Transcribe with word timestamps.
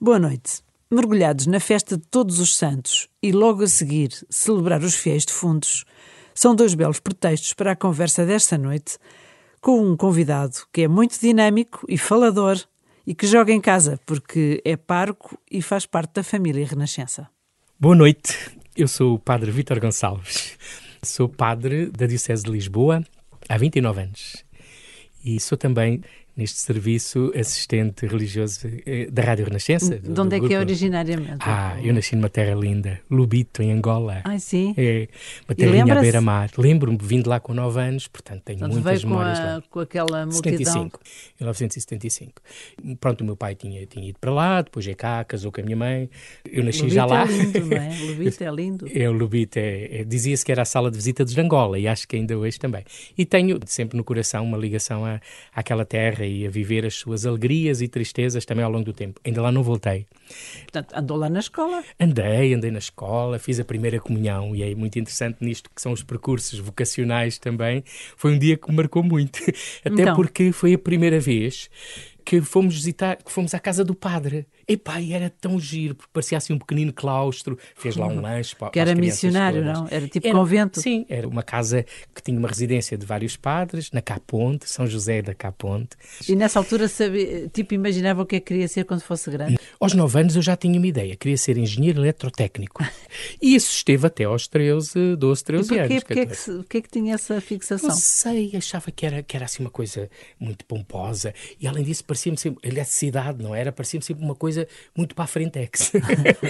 Boa 0.00 0.18
noite. 0.18 0.62
Mergulhados 0.90 1.46
na 1.46 1.58
festa 1.58 1.96
de 1.96 2.06
Todos 2.06 2.38
os 2.38 2.56
Santos 2.56 3.08
e 3.22 3.32
logo 3.32 3.62
a 3.62 3.66
seguir 3.66 4.10
celebrar 4.30 4.82
os 4.82 4.94
fiéis 4.94 5.24
defuntos, 5.24 5.84
são 6.34 6.54
dois 6.54 6.74
belos 6.74 7.00
pretextos 7.00 7.52
para 7.54 7.72
a 7.72 7.76
conversa 7.76 8.24
desta 8.24 8.56
noite 8.56 8.98
com 9.60 9.80
um 9.80 9.96
convidado 9.96 10.58
que 10.72 10.82
é 10.82 10.88
muito 10.88 11.18
dinâmico 11.20 11.84
e 11.88 11.98
falador 11.98 12.56
e 13.06 13.14
que 13.14 13.26
joga 13.26 13.52
em 13.52 13.60
casa 13.60 13.98
porque 14.06 14.60
é 14.64 14.76
parco 14.76 15.38
e 15.50 15.60
faz 15.60 15.86
parte 15.86 16.14
da 16.14 16.22
família 16.22 16.66
Renascença. 16.66 17.28
Boa 17.78 17.96
noite, 17.96 18.56
eu 18.76 18.86
sou 18.86 19.14
o 19.14 19.18
Padre 19.18 19.50
Vítor 19.50 19.80
Gonçalves. 19.80 20.56
Sou 21.02 21.28
padre 21.28 21.86
da 21.86 22.06
Diocese 22.06 22.42
de 22.42 22.50
Lisboa 22.50 23.04
há 23.48 23.56
29 23.56 24.02
anos 24.02 24.44
e 25.24 25.40
sou 25.40 25.56
também 25.58 26.02
neste 26.36 26.58
serviço 26.58 27.32
assistente 27.34 28.06
religioso 28.06 28.68
eh, 28.84 29.08
da 29.10 29.22
Rádio 29.22 29.46
Renascença. 29.46 29.98
De 29.98 30.20
onde 30.20 30.36
é 30.36 30.40
que 30.40 30.52
é 30.52 30.58
originariamente? 30.58 31.38
Ah, 31.40 31.78
eu 31.82 31.94
nasci 31.94 32.14
numa 32.14 32.28
terra 32.28 32.54
linda, 32.54 33.00
Lubito, 33.10 33.62
em 33.62 33.72
Angola. 33.72 34.20
Ah, 34.22 34.38
sim? 34.38 34.74
É, 34.76 35.08
uma 35.48 35.54
terrinha 35.54 35.96
à 35.96 36.00
beira-mar. 36.00 36.50
Lembro-me, 36.58 36.98
vindo 37.00 37.28
lá 37.28 37.40
com 37.40 37.54
9 37.54 37.80
anos, 37.80 38.06
portanto 38.06 38.42
tenho 38.44 38.58
portanto, 38.58 38.82
muitas 38.82 39.04
memórias 39.04 39.40
a, 39.40 39.44
lá. 39.44 39.62
com 39.70 39.80
aquela 39.80 40.26
multidão. 40.26 40.58
75, 40.58 41.00
1975. 41.40 42.42
Pronto, 43.00 43.22
o 43.22 43.24
meu 43.24 43.36
pai 43.36 43.54
tinha, 43.54 43.86
tinha 43.86 44.10
ido 44.10 44.18
para 44.20 44.30
lá, 44.30 44.60
depois 44.60 44.86
é 44.86 44.94
cá, 44.94 45.24
casou 45.24 45.50
com 45.50 45.62
a 45.62 45.64
minha 45.64 45.76
mãe. 45.76 46.10
Eu 46.44 46.62
nasci 46.64 46.80
Lubito 46.80 46.94
já 46.94 47.06
lá. 47.06 47.22
é 47.22 47.26
lindo, 47.26 47.66
não 47.66 47.76
é? 47.78 47.96
Lubito 48.06 48.44
é 48.44 48.50
lindo. 48.50 48.86
É, 48.92 49.08
o 49.08 49.12
Lubito 49.12 49.58
é, 49.58 50.00
é 50.00 50.04
dizia-se 50.04 50.44
que 50.44 50.52
era 50.52 50.62
a 50.62 50.66
sala 50.66 50.90
de 50.90 50.96
visita 50.98 51.24
de 51.24 51.40
Angola 51.40 51.78
e 51.78 51.88
acho 51.88 52.06
que 52.06 52.16
ainda 52.16 52.36
hoje 52.36 52.58
também. 52.58 52.84
E 53.16 53.24
tenho 53.24 53.58
sempre 53.64 53.96
no 53.96 54.04
coração 54.04 54.44
uma 54.44 54.58
ligação 54.58 55.06
à, 55.06 55.18
àquela 55.54 55.86
terra 55.86 56.25
e 56.26 56.46
a 56.46 56.50
viver 56.50 56.84
as 56.84 56.94
suas 56.94 57.24
alegrias 57.26 57.80
e 57.80 57.88
tristezas 57.88 58.44
também 58.44 58.64
ao 58.64 58.70
longo 58.70 58.84
do 58.84 58.92
tempo. 58.92 59.20
Ainda 59.24 59.40
lá 59.42 59.50
não 59.52 59.62
voltei. 59.62 60.06
Portanto, 60.62 60.92
andou 60.94 61.16
lá 61.16 61.28
na 61.28 61.40
escola. 61.40 61.82
Andei, 61.98 62.54
andei 62.54 62.70
na 62.70 62.78
escola, 62.78 63.38
fiz 63.38 63.60
a 63.60 63.64
primeira 63.64 63.98
comunhão 64.00 64.54
e 64.54 64.62
é 64.62 64.74
muito 64.74 64.98
interessante 64.98 65.38
nisto 65.40 65.70
que 65.74 65.80
são 65.80 65.92
os 65.92 66.02
percursos 66.02 66.58
vocacionais 66.58 67.38
também. 67.38 67.82
Foi 68.16 68.32
um 68.32 68.38
dia 68.38 68.56
que 68.56 68.68
me 68.70 68.76
marcou 68.76 69.02
muito, 69.02 69.38
até 69.84 70.02
Então. 70.02 70.16
porque 70.16 70.52
foi 70.52 70.74
a 70.74 70.78
primeira 70.78 71.18
vez 71.20 71.70
que 72.24 72.40
fomos 72.40 72.74
visitar, 72.74 73.16
que 73.16 73.30
fomos 73.30 73.54
à 73.54 73.58
casa 73.60 73.84
do 73.84 73.94
padre. 73.94 74.46
Epá, 74.68 75.00
e 75.00 75.12
era 75.12 75.30
tão 75.30 75.60
giro, 75.60 75.94
porque 75.94 76.10
parecia 76.12 76.36
assim 76.38 76.52
um 76.52 76.58
pequenino 76.58 76.92
claustro, 76.92 77.56
fez 77.76 77.94
lá 77.94 78.08
um 78.08 78.20
lanche 78.20 78.56
para, 78.56 78.70
Que 78.70 78.80
para 78.80 78.90
era 78.90 79.00
missionário, 79.00 79.62
todas. 79.62 79.78
não? 79.78 79.88
Era 79.88 80.08
tipo 80.08 80.26
Era- 80.26 80.36
convento. 80.36 80.80
Sim, 80.80 81.06
era 81.08 81.28
uma 81.28 81.42
casa 81.44 81.84
que 82.12 82.20
tinha 82.20 82.36
uma 82.36 82.48
residência 82.48 82.98
de 82.98 83.06
vários 83.06 83.36
padres, 83.36 83.92
na 83.92 84.02
Caponte, 84.02 84.68
São 84.68 84.84
José 84.86 85.22
da 85.22 85.34
Caponte. 85.34 85.90
E 86.28 86.34
nessa 86.34 86.58
altura, 86.58 86.88
sabia, 86.88 87.48
tipo, 87.48 87.74
imaginava 87.74 88.22
o 88.22 88.26
que 88.26 88.36
é 88.36 88.40
que 88.40 88.46
queria 88.46 88.66
ser 88.66 88.84
quando 88.84 89.02
fosse 89.02 89.30
grande. 89.30 89.56
Aos 89.78 89.94
9 89.94 90.18
anos 90.20 90.34
eu 90.34 90.42
já 90.42 90.56
tinha 90.56 90.78
uma 90.78 90.86
ideia, 90.88 91.14
queria 91.14 91.36
ser 91.36 91.56
engenheiro 91.58 92.00
eletrotécnico. 92.00 92.82
E 93.40 93.54
isso 93.54 93.70
esteve 93.72 94.06
até 94.06 94.24
aos 94.24 94.48
13, 94.48 95.14
12, 95.16 95.42
E 95.42 95.44
13 95.44 95.68
porquê? 95.68 95.80
anos. 95.80 96.02
Porquê 96.04 96.12
é 96.12 96.16
que, 96.16 96.26
14. 96.26 96.40
se- 96.42 96.56
porquê 96.56 96.78
é 96.78 96.80
que 96.82 96.88
tinha 96.90 97.14
essa 97.14 97.40
fixação? 97.40 97.88
Não 97.88 97.96
sei, 97.96 98.50
achava 98.56 98.90
que 98.90 99.06
era, 99.06 99.22
que 99.22 99.36
era 99.36 99.44
assim 99.44 99.62
uma 99.62 99.70
coisa 99.70 100.10
muito 100.40 100.64
pomposa 100.64 101.32
e 101.60 101.66
além 101.68 101.84
disso 101.84 102.04
parecia-me 102.04 102.36
sempre, 102.36 102.68
eletricidade, 102.68 103.42
não 103.42 103.54
era? 103.54 103.70
Parecia-me 103.70 104.04
sempre 104.04 104.24
uma 104.24 104.34
coisa 104.34 104.55
muito 104.96 105.14
para 105.14 105.24
a 105.24 105.28
frentex. 105.28 105.92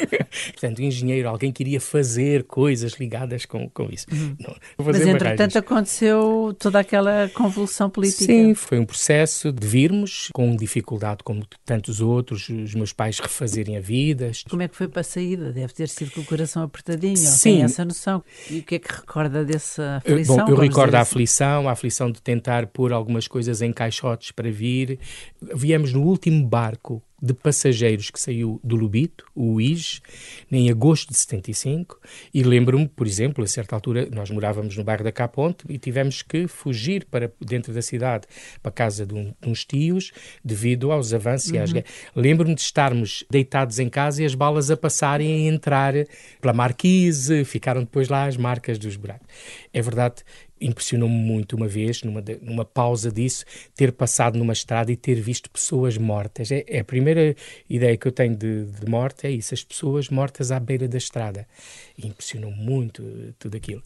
Portanto, 0.52 0.82
engenheiro, 0.82 1.28
alguém 1.28 1.52
que 1.52 1.62
iria 1.62 1.80
fazer 1.80 2.44
coisas 2.44 2.94
ligadas 2.94 3.44
com, 3.46 3.68
com 3.70 3.88
isso. 3.90 4.06
Não, 4.10 4.54
vou 4.78 4.92
Mas 4.92 5.00
entretanto 5.00 5.36
barragens. 5.36 5.56
aconteceu 5.56 6.56
toda 6.58 6.80
aquela 6.80 7.28
convulsão 7.34 7.88
política. 7.90 8.24
Sim, 8.24 8.54
foi 8.54 8.78
um 8.78 8.84
processo 8.84 9.52
de 9.52 9.66
virmos 9.66 10.28
com 10.32 10.54
dificuldade 10.54 11.22
como 11.24 11.46
tantos 11.64 12.00
outros, 12.00 12.48
os 12.48 12.74
meus 12.74 12.92
pais 12.92 13.18
refazerem 13.18 13.76
a 13.76 13.80
vida. 13.80 14.30
Como 14.48 14.62
é 14.62 14.68
que 14.68 14.76
foi 14.76 14.88
para 14.88 15.00
a 15.00 15.04
saída? 15.04 15.52
Deve 15.52 15.72
ter 15.72 15.88
sido 15.88 16.10
com 16.10 16.20
o 16.20 16.24
coração 16.24 16.62
apertadinho. 16.62 17.16
Sim. 17.16 17.56
Tem 17.56 17.62
essa 17.62 17.84
noção. 17.84 18.22
E 18.50 18.58
o 18.58 18.62
que 18.62 18.76
é 18.76 18.78
que 18.78 18.92
recorda 18.92 19.44
dessa 19.44 19.96
aflição? 19.96 20.36
Bom, 20.36 20.50
eu 20.50 20.56
recordo 20.56 20.94
a 20.94 21.00
assim? 21.00 21.10
aflição, 21.10 21.68
a 21.68 21.72
aflição 21.72 22.10
de 22.10 22.20
tentar 22.20 22.66
pôr 22.66 22.92
algumas 22.92 23.26
coisas 23.28 23.62
em 23.62 23.72
caixotes 23.72 24.30
para 24.30 24.50
vir. 24.50 24.98
Viemos 25.54 25.92
no 25.92 26.02
último 26.02 26.44
barco 26.46 27.02
de 27.20 27.32
passageiros 27.32 28.10
que 28.10 28.20
saiu 28.20 28.60
do 28.62 28.76
Lubito, 28.76 29.24
o 29.34 29.60
IJ, 29.60 30.00
em 30.52 30.70
agosto 30.70 31.10
de 31.10 31.16
75, 31.16 31.98
e 32.32 32.42
lembro-me, 32.42 32.86
por 32.88 33.06
exemplo, 33.06 33.42
a 33.42 33.46
certa 33.46 33.74
altura, 33.74 34.08
nós 34.12 34.30
morávamos 34.30 34.76
no 34.76 34.84
bairro 34.84 35.02
da 35.04 35.10
Caponte 35.12 35.64
e 35.68 35.78
tivemos 35.78 36.22
que 36.22 36.46
fugir 36.46 37.06
para 37.06 37.32
dentro 37.40 37.72
da 37.72 37.80
cidade, 37.82 38.26
para 38.62 38.70
a 38.70 38.72
casa 38.72 39.06
de, 39.06 39.14
um- 39.14 39.32
de 39.40 39.48
uns 39.48 39.64
tios, 39.64 40.12
devido 40.44 40.92
aos 40.92 41.12
avanços 41.14 41.50
e 41.50 41.58
às 41.58 41.72
guerras. 41.72 41.90
Lembro-me 42.14 42.54
de 42.54 42.60
estarmos 42.60 43.24
deitados 43.30 43.78
em 43.78 43.88
casa 43.88 44.22
e 44.22 44.26
as 44.26 44.34
balas 44.34 44.70
a 44.70 44.76
passarem 44.76 45.44
e 45.46 45.48
a 45.48 45.52
entrar 45.52 45.94
pela 46.40 46.52
marquise, 46.52 47.44
ficaram 47.44 47.80
depois 47.80 48.08
lá 48.08 48.26
as 48.26 48.36
marcas 48.36 48.78
dos 48.78 48.96
buracos. 48.96 49.26
É 49.72 49.80
verdade, 49.80 50.16
impressionou-me 50.60 51.14
muito 51.14 51.56
uma 51.56 51.68
vez, 51.68 52.02
numa, 52.02 52.22
numa 52.40 52.64
pausa 52.64 53.10
disso, 53.10 53.44
ter 53.74 53.92
passado 53.92 54.38
numa 54.38 54.52
estrada 54.52 54.90
e 54.90 54.96
ter 54.96 55.20
visto 55.20 55.50
pessoas 55.50 55.98
mortas. 55.98 56.50
É, 56.50 56.64
é 56.66 56.80
a 56.80 56.84
primeira 56.84 57.34
ideia 57.68 57.96
que 57.96 58.08
eu 58.08 58.12
tenho 58.12 58.36
de, 58.36 58.64
de 58.64 58.88
morte, 58.88 59.26
é 59.26 59.30
isso, 59.30 59.54
as 59.54 59.62
pessoas 59.62 60.08
mortas 60.08 60.50
à 60.50 60.58
beira 60.58 60.88
da 60.88 60.98
estrada. 60.98 61.46
Impressionou-me 62.02 62.56
muito 62.56 63.02
eh, 63.02 63.32
tudo 63.38 63.56
aquilo. 63.56 63.82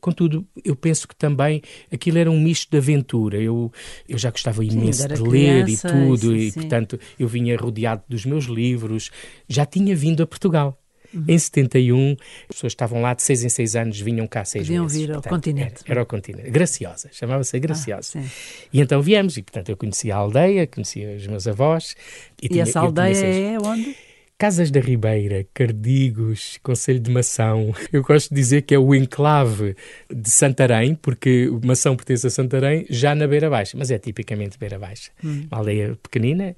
Contudo, 0.00 0.46
eu 0.62 0.76
penso 0.76 1.08
que 1.08 1.16
também 1.16 1.62
aquilo 1.90 2.18
era 2.18 2.30
um 2.30 2.38
misto 2.38 2.70
de 2.70 2.76
aventura. 2.76 3.40
Eu, 3.40 3.72
eu 4.08 4.18
já 4.18 4.30
gostava 4.30 4.64
imenso 4.64 5.02
ainda 5.02 5.14
de 5.14 5.22
ler 5.22 5.64
criança, 5.64 5.88
e 5.88 5.90
tudo, 5.90 6.36
isso, 6.36 6.48
e 6.48 6.50
sim. 6.50 6.60
portanto 6.60 7.00
eu 7.18 7.26
vinha 7.26 7.56
rodeado 7.56 8.02
dos 8.08 8.26
meus 8.26 8.44
livros. 8.44 9.10
Já 9.48 9.64
tinha 9.64 9.96
vindo 9.96 10.22
a 10.22 10.26
Portugal. 10.26 10.78
Uhum. 11.14 11.24
Em 11.28 11.38
71, 11.38 12.16
as 12.48 12.56
pessoas 12.56 12.72
estavam 12.72 13.00
lá 13.00 13.14
de 13.14 13.22
seis 13.22 13.44
em 13.44 13.48
seis 13.48 13.76
anos, 13.76 14.00
vinham 14.00 14.26
cá 14.26 14.44
seis 14.44 14.66
Podiam 14.66 14.84
meses. 14.84 14.98
vir 14.98 15.10
ao 15.10 15.14
Portanto, 15.22 15.30
continente. 15.32 15.74
Era, 15.84 15.92
era 15.92 16.00
ao 16.00 16.06
continente. 16.06 16.50
Graciosa, 16.50 17.08
chamava-se 17.12 17.56
a 17.56 17.58
Graciosa. 17.60 18.18
Ah, 18.18 18.22
e 18.72 18.80
então 18.80 19.00
viemos, 19.00 19.36
e 19.36 19.42
portanto 19.42 19.68
eu 19.68 19.76
conhecia 19.76 20.14
a 20.14 20.18
aldeia, 20.18 20.66
conhecia 20.66 21.16
os 21.16 21.26
meus 21.26 21.46
avós. 21.46 21.94
E, 22.42 22.46
E 22.46 22.48
tinha- 22.48 22.62
essa 22.64 22.80
aldeia 22.80 23.14
seis- 23.14 23.36
é 23.36 23.58
onde? 23.58 23.96
Casas 24.36 24.68
da 24.68 24.80
Ribeira, 24.80 25.46
Cardigos, 25.54 26.58
Conselho 26.60 26.98
de 26.98 27.08
Mação. 27.08 27.72
Eu 27.92 28.02
gosto 28.02 28.30
de 28.30 28.34
dizer 28.34 28.62
que 28.62 28.74
é 28.74 28.78
o 28.78 28.92
enclave 28.92 29.76
de 30.12 30.28
Santarém, 30.28 30.96
porque 30.96 31.48
Mação 31.64 31.94
pertence 31.94 32.26
a 32.26 32.30
Santarém, 32.30 32.84
já 32.90 33.14
na 33.14 33.28
Beira 33.28 33.48
Baixa, 33.48 33.76
mas 33.78 33.92
é 33.92 33.98
tipicamente 33.98 34.58
Beira 34.58 34.76
Baixa. 34.76 35.12
Hum. 35.22 35.46
Uma 35.48 35.58
aldeia 35.58 35.96
pequenina. 36.02 36.56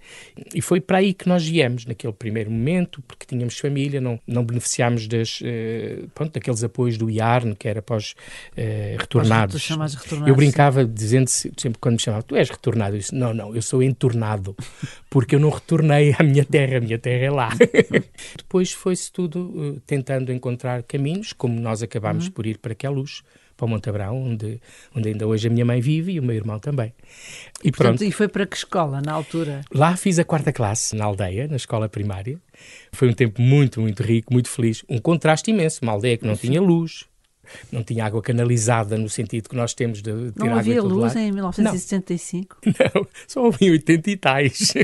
E 0.54 0.62
foi 0.62 0.80
para 0.80 0.98
aí 0.98 1.12
que 1.12 1.28
nós 1.28 1.46
viemos, 1.46 1.84
naquele 1.84 2.14
primeiro 2.14 2.50
momento, 2.50 3.02
porque 3.02 3.26
tínhamos 3.26 3.58
família, 3.58 4.00
não, 4.00 4.18
não 4.26 4.42
beneficiámos 4.42 5.06
das, 5.06 5.40
eh, 5.44 6.04
pronto, 6.14 6.32
daqueles 6.32 6.64
apoios 6.64 6.96
do 6.96 7.10
IARN, 7.10 7.54
que 7.54 7.68
era 7.68 7.82
para 7.82 7.96
os 7.96 8.14
Tu 8.54 8.60
retornados. 8.98 9.60
chamas 9.60 9.94
retornados. 9.94 10.28
Eu 10.28 10.34
brincava 10.34 10.82
dizendo 10.82 11.28
-se, 11.28 11.52
sempre 11.58 11.78
quando 11.78 11.96
me 11.96 12.00
chamavam, 12.00 12.26
tu 12.26 12.36
és 12.36 12.48
retornado. 12.48 12.96
Eu 12.96 13.00
disse, 13.00 13.14
não, 13.14 13.34
não, 13.34 13.54
eu 13.54 13.60
sou 13.60 13.82
entornado, 13.82 14.56
porque 15.16 15.34
eu 15.34 15.40
não 15.40 15.48
retornei 15.48 16.14
à 16.18 16.22
minha 16.22 16.44
terra, 16.44 16.76
a 16.76 16.80
minha 16.82 16.98
terra 16.98 17.24
é 17.24 17.30
lá. 17.30 17.48
Depois 18.36 18.72
foi-se 18.72 19.10
tudo 19.10 19.74
eh, 19.74 19.80
tentando 19.86 20.30
encontrar 20.30 20.82
caminhos, 20.82 21.32
como 21.32 21.58
nós 21.58 21.82
acabámos 21.82 22.28
por 22.28 22.46
ir 22.46 22.58
para 22.58 22.74
Queluz, 22.74 23.22
para 23.56 23.64
o 23.64 23.68
Monte 23.70 23.88
Abrão, 23.88 24.14
onde, 24.14 24.60
onde 24.94 25.08
ainda 25.08 25.26
hoje 25.26 25.48
a 25.48 25.50
minha 25.50 25.64
mãe 25.64 25.80
vive 25.80 26.12
e 26.12 26.20
o 26.20 26.22
meu 26.22 26.36
irmão 26.36 26.58
também. 26.58 26.92
E 27.64 27.72
Portanto, 27.72 28.00
pronto, 28.00 28.04
e 28.04 28.12
foi 28.12 28.28
para 28.28 28.44
que 28.44 28.58
escola, 28.58 29.00
na 29.00 29.14
altura? 29.14 29.62
lá 29.72 29.96
fiz 29.96 30.18
a 30.18 30.24
quarta 30.24 30.52
classe, 30.52 30.94
na 30.94 31.06
aldeia, 31.06 31.48
na 31.48 31.56
escola 31.56 31.88
primária. 31.88 32.38
Foi 32.92 33.08
um 33.08 33.14
tempo 33.14 33.40
muito, 33.40 33.80
muito 33.80 34.02
rico, 34.02 34.30
muito 34.34 34.50
feliz. 34.50 34.84
Um 34.86 34.98
contraste 34.98 35.50
imenso, 35.50 35.78
uma 35.80 35.92
aldeia 35.92 36.18
que 36.18 36.26
não 36.26 36.36
tinha 36.36 36.60
luz, 36.60 37.06
não 37.72 37.82
tinha 37.82 38.04
água 38.04 38.20
canalizada 38.22 38.96
no 38.96 39.08
sentido 39.08 39.48
que 39.48 39.56
nós 39.56 39.74
temos 39.74 40.02
de 40.02 40.12
ter 40.32 40.38
Não 40.38 40.46
água 40.48 40.58
havia 40.60 40.82
luz 40.82 41.14
lado. 41.14 41.18
em 41.18 41.32
1975? 41.32 42.56
Não, 42.66 43.06
só 43.26 43.44
houve 43.44 43.66
em 43.66 43.70
80 43.70 44.10
e 44.10 44.16
tais. 44.16 44.74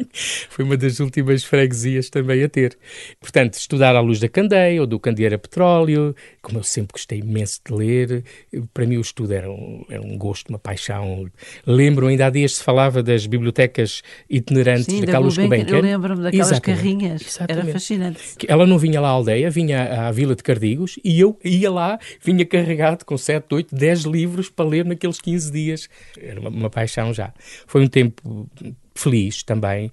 Foi 0.48 0.64
uma 0.64 0.76
das 0.76 1.00
últimas 1.00 1.44
freguesias 1.44 2.08
também 2.10 2.42
a 2.42 2.48
ter. 2.48 2.76
Portanto, 3.20 3.54
estudar 3.54 3.94
à 3.96 4.00
luz 4.00 4.20
da 4.20 4.28
candeia 4.28 4.80
ou 4.80 4.86
do 4.86 4.98
candeeiro 4.98 5.34
a 5.34 5.38
petróleo, 5.38 6.14
como 6.40 6.58
eu 6.58 6.62
sempre 6.62 6.92
gostei 6.92 7.18
imenso 7.20 7.60
de 7.66 7.74
ler, 7.74 8.24
para 8.72 8.86
mim 8.86 8.96
o 8.96 9.00
estudo 9.00 9.32
era 9.32 9.50
um, 9.50 9.84
era 9.88 10.00
um 10.02 10.16
gosto, 10.16 10.48
uma 10.48 10.58
paixão. 10.58 11.26
Lembro, 11.66 12.06
ainda 12.06 12.26
há 12.26 12.30
dias 12.30 12.56
se 12.56 12.64
falava 12.64 13.02
das 13.02 13.26
bibliotecas 13.26 14.02
itinerantes 14.28 14.86
Sim, 14.86 15.00
da 15.00 15.06
da 15.06 15.12
Carlos 15.12 15.36
Gulbenkian. 15.36 15.76
Eu 15.76 15.82
lembro-me 15.82 16.22
daquelas 16.22 16.50
Exatamente. 16.50 16.78
carrinhas. 16.80 17.22
Era 17.22 17.52
Exatamente. 17.52 17.72
fascinante. 17.72 18.20
Que 18.38 18.50
Ela 18.50 18.66
não 18.66 18.78
vinha 18.78 19.00
lá 19.00 19.08
à 19.08 19.12
aldeia, 19.12 19.50
vinha 19.50 20.06
à 20.06 20.10
Vila 20.12 20.34
de 20.34 20.42
Cardigos 20.42 20.98
e 21.04 21.20
eu 21.20 21.38
ia 21.44 21.70
lá, 21.70 21.98
vinha 22.20 22.44
carregado 22.44 23.04
com 23.04 23.16
7, 23.16 23.46
8, 23.54 23.74
10 23.74 24.00
livros 24.02 24.50
para 24.50 24.64
ler 24.64 24.84
naqueles 24.84 25.20
15 25.20 25.50
dias. 25.50 25.88
Era 26.18 26.40
uma, 26.40 26.50
uma 26.50 26.70
paixão 26.70 27.12
já. 27.12 27.32
Foi 27.66 27.82
um 27.82 27.88
tempo 27.88 28.48
feliz 28.94 29.42
também. 29.42 29.90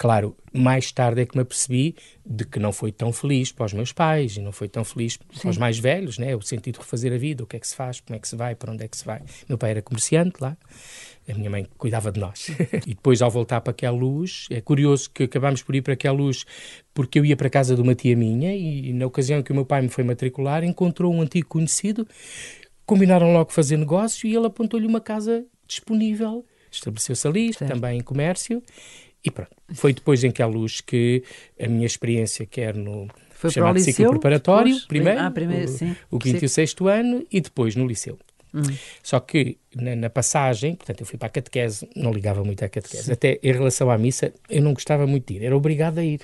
Claro, 0.00 0.34
mais 0.50 0.90
tarde 0.90 1.20
é 1.20 1.26
que 1.26 1.36
me 1.36 1.42
apercebi 1.42 1.94
de 2.24 2.46
que 2.46 2.58
não 2.58 2.72
foi 2.72 2.90
tão 2.90 3.12
feliz 3.12 3.52
para 3.52 3.66
os 3.66 3.74
meus 3.74 3.92
pais 3.92 4.34
e 4.34 4.40
não 4.40 4.50
foi 4.50 4.66
tão 4.66 4.82
feliz 4.82 5.18
Sim. 5.30 5.40
para 5.42 5.50
os 5.50 5.58
mais 5.58 5.78
velhos, 5.78 6.16
né? 6.16 6.34
o 6.34 6.40
sentido 6.40 6.76
de 6.76 6.80
refazer 6.80 7.12
a 7.12 7.18
vida, 7.18 7.44
o 7.44 7.46
que 7.46 7.56
é 7.56 7.60
que 7.60 7.68
se 7.68 7.76
faz, 7.76 8.00
como 8.00 8.16
é 8.16 8.18
que 8.18 8.26
se 8.26 8.34
vai, 8.34 8.54
para 8.54 8.72
onde 8.72 8.82
é 8.82 8.88
que 8.88 8.96
se 8.96 9.04
vai. 9.04 9.20
Meu 9.46 9.58
pai 9.58 9.72
era 9.72 9.82
comerciante 9.82 10.36
lá, 10.40 10.56
a 11.28 11.34
minha 11.34 11.50
mãe 11.50 11.66
cuidava 11.78 12.10
de 12.10 12.20
nós. 12.20 12.48
e 12.86 12.94
depois, 12.94 13.22
ao 13.22 13.30
voltar 13.30 13.60
para 13.60 13.70
aquela 13.70 13.96
luz, 13.96 14.46
é 14.50 14.60
curioso 14.60 15.10
que 15.10 15.24
acabámos 15.24 15.62
por 15.62 15.74
ir 15.74 15.82
para 15.82 15.94
aquela 15.94 16.16
luz 16.16 16.44
porque 16.92 17.18
eu 17.18 17.24
ia 17.24 17.36
para 17.36 17.46
a 17.46 17.50
casa 17.50 17.74
de 17.74 17.80
uma 17.80 17.94
tia 17.94 18.16
minha 18.16 18.54
e, 18.54 18.92
na 18.92 19.06
ocasião 19.06 19.42
que 19.42 19.52
o 19.52 19.54
meu 19.54 19.64
pai 19.64 19.82
me 19.82 19.88
foi 19.88 20.04
matricular, 20.04 20.64
encontrou 20.64 21.12
um 21.12 21.22
antigo 21.22 21.48
conhecido, 21.48 22.06
combinaram 22.84 23.32
logo 23.32 23.52
fazer 23.52 23.76
negócio 23.76 24.28
e 24.28 24.34
ele 24.34 24.46
apontou-lhe 24.46 24.86
uma 24.86 25.00
casa 25.00 25.44
disponível. 25.66 26.44
Estabeleceu-se 26.70 27.26
ali, 27.26 27.52
certo. 27.52 27.72
também 27.72 27.98
em 27.98 28.02
comércio, 28.02 28.62
e 29.24 29.30
pronto, 29.30 29.50
foi 29.74 29.92
depois 29.92 30.24
em 30.24 30.30
que 30.30 30.42
a 30.42 30.46
luz 30.46 30.80
que 30.80 31.22
a 31.60 31.68
minha 31.68 31.86
experiência, 31.86 32.46
quer 32.46 32.74
no 32.74 33.08
foi 33.30 33.50
chamado 33.50 33.78
ciclo 33.78 34.04
liceu, 34.04 34.10
preparatório, 34.10 34.74
depois, 34.74 34.86
primeiro, 34.86 35.20
ah, 35.20 35.30
primeiro 35.30 35.72
o, 36.10 36.16
o 36.16 36.18
quinto 36.18 36.38
sim. 36.38 36.44
e 36.44 36.46
o 36.46 36.48
sexto 36.48 36.88
ano, 36.88 37.24
e 37.30 37.40
depois 37.40 37.74
no 37.74 37.86
liceu. 37.86 38.18
Hum. 38.52 38.62
Só 39.02 39.20
que 39.20 39.58
na, 39.74 39.94
na, 39.94 40.10
passagem, 40.10 40.74
portanto, 40.74 41.00
eu 41.00 41.06
fui 41.06 41.18
para 41.18 41.28
a 41.28 41.30
catequese, 41.30 41.88
não 41.94 42.12
ligava 42.12 42.42
muito 42.44 42.64
à 42.64 42.68
catequese. 42.68 43.04
Sim. 43.04 43.12
Até 43.12 43.38
em 43.42 43.52
relação 43.52 43.90
à 43.90 43.96
missa, 43.96 44.32
eu 44.48 44.62
não 44.62 44.72
gostava 44.74 45.06
muito 45.06 45.26
de 45.28 45.34
ir, 45.34 45.44
era 45.44 45.56
obrigado 45.56 45.98
a 45.98 46.04
ir. 46.04 46.20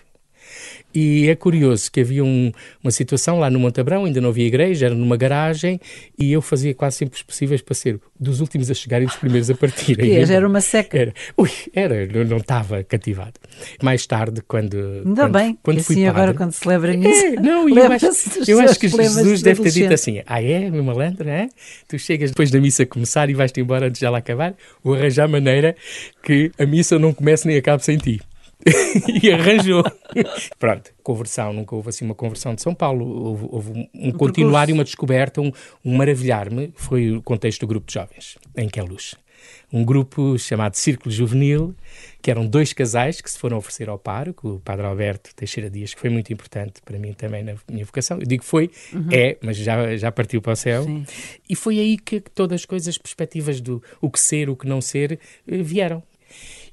E 0.94 1.28
é 1.28 1.34
curioso 1.34 1.92
que 1.92 2.00
havia 2.00 2.24
um, 2.24 2.50
uma 2.82 2.90
situação 2.90 3.38
lá 3.38 3.50
no 3.50 3.58
Montabrão, 3.60 4.06
ainda 4.06 4.18
não 4.20 4.30
havia 4.30 4.46
igreja, 4.46 4.86
era 4.86 4.94
numa 4.94 5.16
garagem, 5.16 5.78
e 6.18 6.32
eu 6.32 6.40
fazia 6.40 6.74
quase 6.74 6.96
sempre 6.96 7.16
os 7.16 7.22
possíveis 7.22 7.60
para 7.60 7.74
ser 7.74 8.00
dos 8.18 8.40
últimos 8.40 8.70
a 8.70 8.74
chegar 8.74 9.02
e 9.02 9.06
dos 9.06 9.16
primeiros 9.16 9.50
a 9.50 9.54
partir. 9.54 9.96
Era 10.36 10.48
uma 10.48 10.60
seca. 10.60 10.96
Era, 10.96 11.12
ui, 11.36 11.50
era, 11.74 12.06
não 12.24 12.38
estava 12.38 12.82
cativado. 12.82 13.34
Mais 13.82 14.06
tarde, 14.06 14.42
quando. 14.46 14.76
Ainda 15.04 15.22
quando, 15.22 15.32
bem, 15.32 15.58
quando 15.62 15.82
fui 15.82 15.94
assim 15.94 16.04
padre, 16.06 16.20
agora 16.20 16.34
quando 16.34 16.52
celebra 16.52 16.92
a 16.92 16.96
missa. 16.96 17.26
É, 17.26 17.30
não, 17.32 17.68
eu 17.68 17.92
acho, 17.92 18.06
eu 18.50 18.60
acho 18.60 18.78
que 18.78 18.88
Jesus 18.88 19.42
deve 19.42 19.62
ter 19.62 19.70
dito 19.70 19.94
assim: 19.94 20.22
ah, 20.26 20.42
é, 20.42 20.70
meu 20.70 20.82
malandro, 20.82 21.28
é? 21.28 21.48
Tu 21.88 21.98
chegas 21.98 22.30
depois 22.30 22.50
da 22.50 22.60
missa 22.60 22.86
começar 22.86 23.28
e 23.28 23.34
vais-te 23.34 23.60
embora 23.60 23.86
antes 23.86 23.98
de 23.98 24.06
ela 24.06 24.18
acabar, 24.18 24.54
ou 24.82 24.94
arranjar 24.94 25.28
maneira 25.28 25.76
que 26.22 26.50
a 26.58 26.66
missa 26.66 26.98
não 26.98 27.12
comece 27.12 27.46
nem 27.46 27.56
acabe 27.56 27.84
sem 27.84 27.98
ti. 27.98 28.20
e 29.22 29.30
arranjou. 29.30 29.84
Pronto, 30.58 30.92
conversão, 31.02 31.52
nunca 31.52 31.74
houve 31.74 31.90
assim 31.90 32.04
uma 32.04 32.14
conversão 32.14 32.54
de 32.54 32.62
São 32.62 32.74
Paulo. 32.74 33.06
Houve, 33.06 33.48
houve 33.50 33.88
um, 33.94 34.12
continuar 34.12 34.68
e 34.68 34.72
uma 34.72 34.84
descoberta, 34.84 35.40
um, 35.40 35.52
um 35.84 35.96
maravilhar-me. 35.96 36.72
Foi 36.74 37.12
o 37.12 37.22
contexto 37.22 37.60
do 37.60 37.66
grupo 37.66 37.86
de 37.86 37.94
jovens, 37.94 38.38
em 38.56 38.68
que 38.68 38.80
é 38.80 38.82
luz. 38.82 39.14
Um 39.72 39.84
grupo 39.84 40.38
chamado 40.38 40.74
Círculo 40.74 41.10
Juvenil, 41.10 41.74
que 42.22 42.30
eram 42.30 42.46
dois 42.46 42.72
casais 42.72 43.20
que 43.20 43.30
se 43.30 43.38
foram 43.38 43.56
oferecer 43.56 43.88
ao 43.88 43.98
pároco, 43.98 44.54
o 44.54 44.60
Padre 44.60 44.86
Alberto 44.86 45.34
Teixeira 45.34 45.68
Dias, 45.68 45.92
que 45.92 46.00
foi 46.00 46.10
muito 46.10 46.32
importante 46.32 46.80
para 46.84 46.98
mim 46.98 47.12
também 47.12 47.42
na 47.42 47.54
minha 47.70 47.84
vocação. 47.84 48.18
Eu 48.18 48.26
digo 48.26 48.44
foi, 48.44 48.70
uhum. 48.92 49.08
é, 49.12 49.36
mas 49.42 49.56
já, 49.56 49.96
já 49.96 50.10
partiu 50.10 50.40
para 50.40 50.52
o 50.52 50.56
céu. 50.56 50.84
Sim. 50.84 51.04
E 51.48 51.54
foi 51.54 51.78
aí 51.78 51.98
que 51.98 52.20
todas 52.20 52.60
as 52.60 52.64
coisas, 52.64 52.96
perspectivas 52.96 53.60
do 53.60 53.82
o 54.00 54.10
que 54.10 54.20
ser, 54.20 54.48
o 54.48 54.56
que 54.56 54.66
não 54.66 54.80
ser, 54.80 55.18
eh, 55.46 55.62
vieram. 55.62 56.02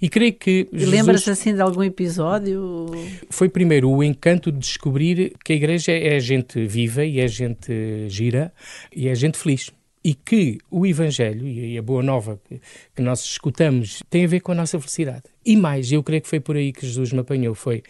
E 0.03 0.09
creio 0.09 0.33
que. 0.33 0.67
Jesus... 0.73 0.91
Lembra-se 0.91 1.29
assim 1.29 1.55
de 1.55 1.61
algum 1.61 1.81
episódio? 1.81 2.87
Foi 3.29 3.47
primeiro 3.47 3.89
o 3.89 4.03
encanto 4.03 4.51
de 4.51 4.59
descobrir 4.59 5.33
que 5.45 5.53
a 5.53 5.55
igreja 5.55 5.93
é 5.93 6.19
gente 6.19 6.67
viva 6.67 7.05
e 7.05 7.21
é 7.21 7.27
gente 7.29 8.09
gira 8.09 8.51
e 8.93 9.07
é 9.07 9.15
gente 9.15 9.37
feliz 9.37 9.71
e 10.03 10.13
que 10.13 10.57
o 10.69 10.85
Evangelho 10.85 11.47
e 11.47 11.77
a 11.77 11.81
Boa 11.81 12.03
Nova 12.03 12.37
que, 12.43 12.59
que, 12.93 13.01
nós 13.01 13.23
escutamos 13.23 14.03
tem 14.09 14.25
a 14.25 14.27
ver 14.27 14.41
com 14.41 14.51
a 14.51 14.55
nossa 14.55 14.77
felicidade. 14.77 15.23
E 15.45 15.55
mais, 15.55 15.89
eu 15.89 16.03
creio 16.03 16.21
que 16.21 16.27
foi 16.27 16.41
por 16.41 16.57
aí 16.57 16.73
que 16.73 16.85
Jesus 16.85 17.13
me 17.13 17.19
apanhou, 17.19 17.55
foi 17.55 17.81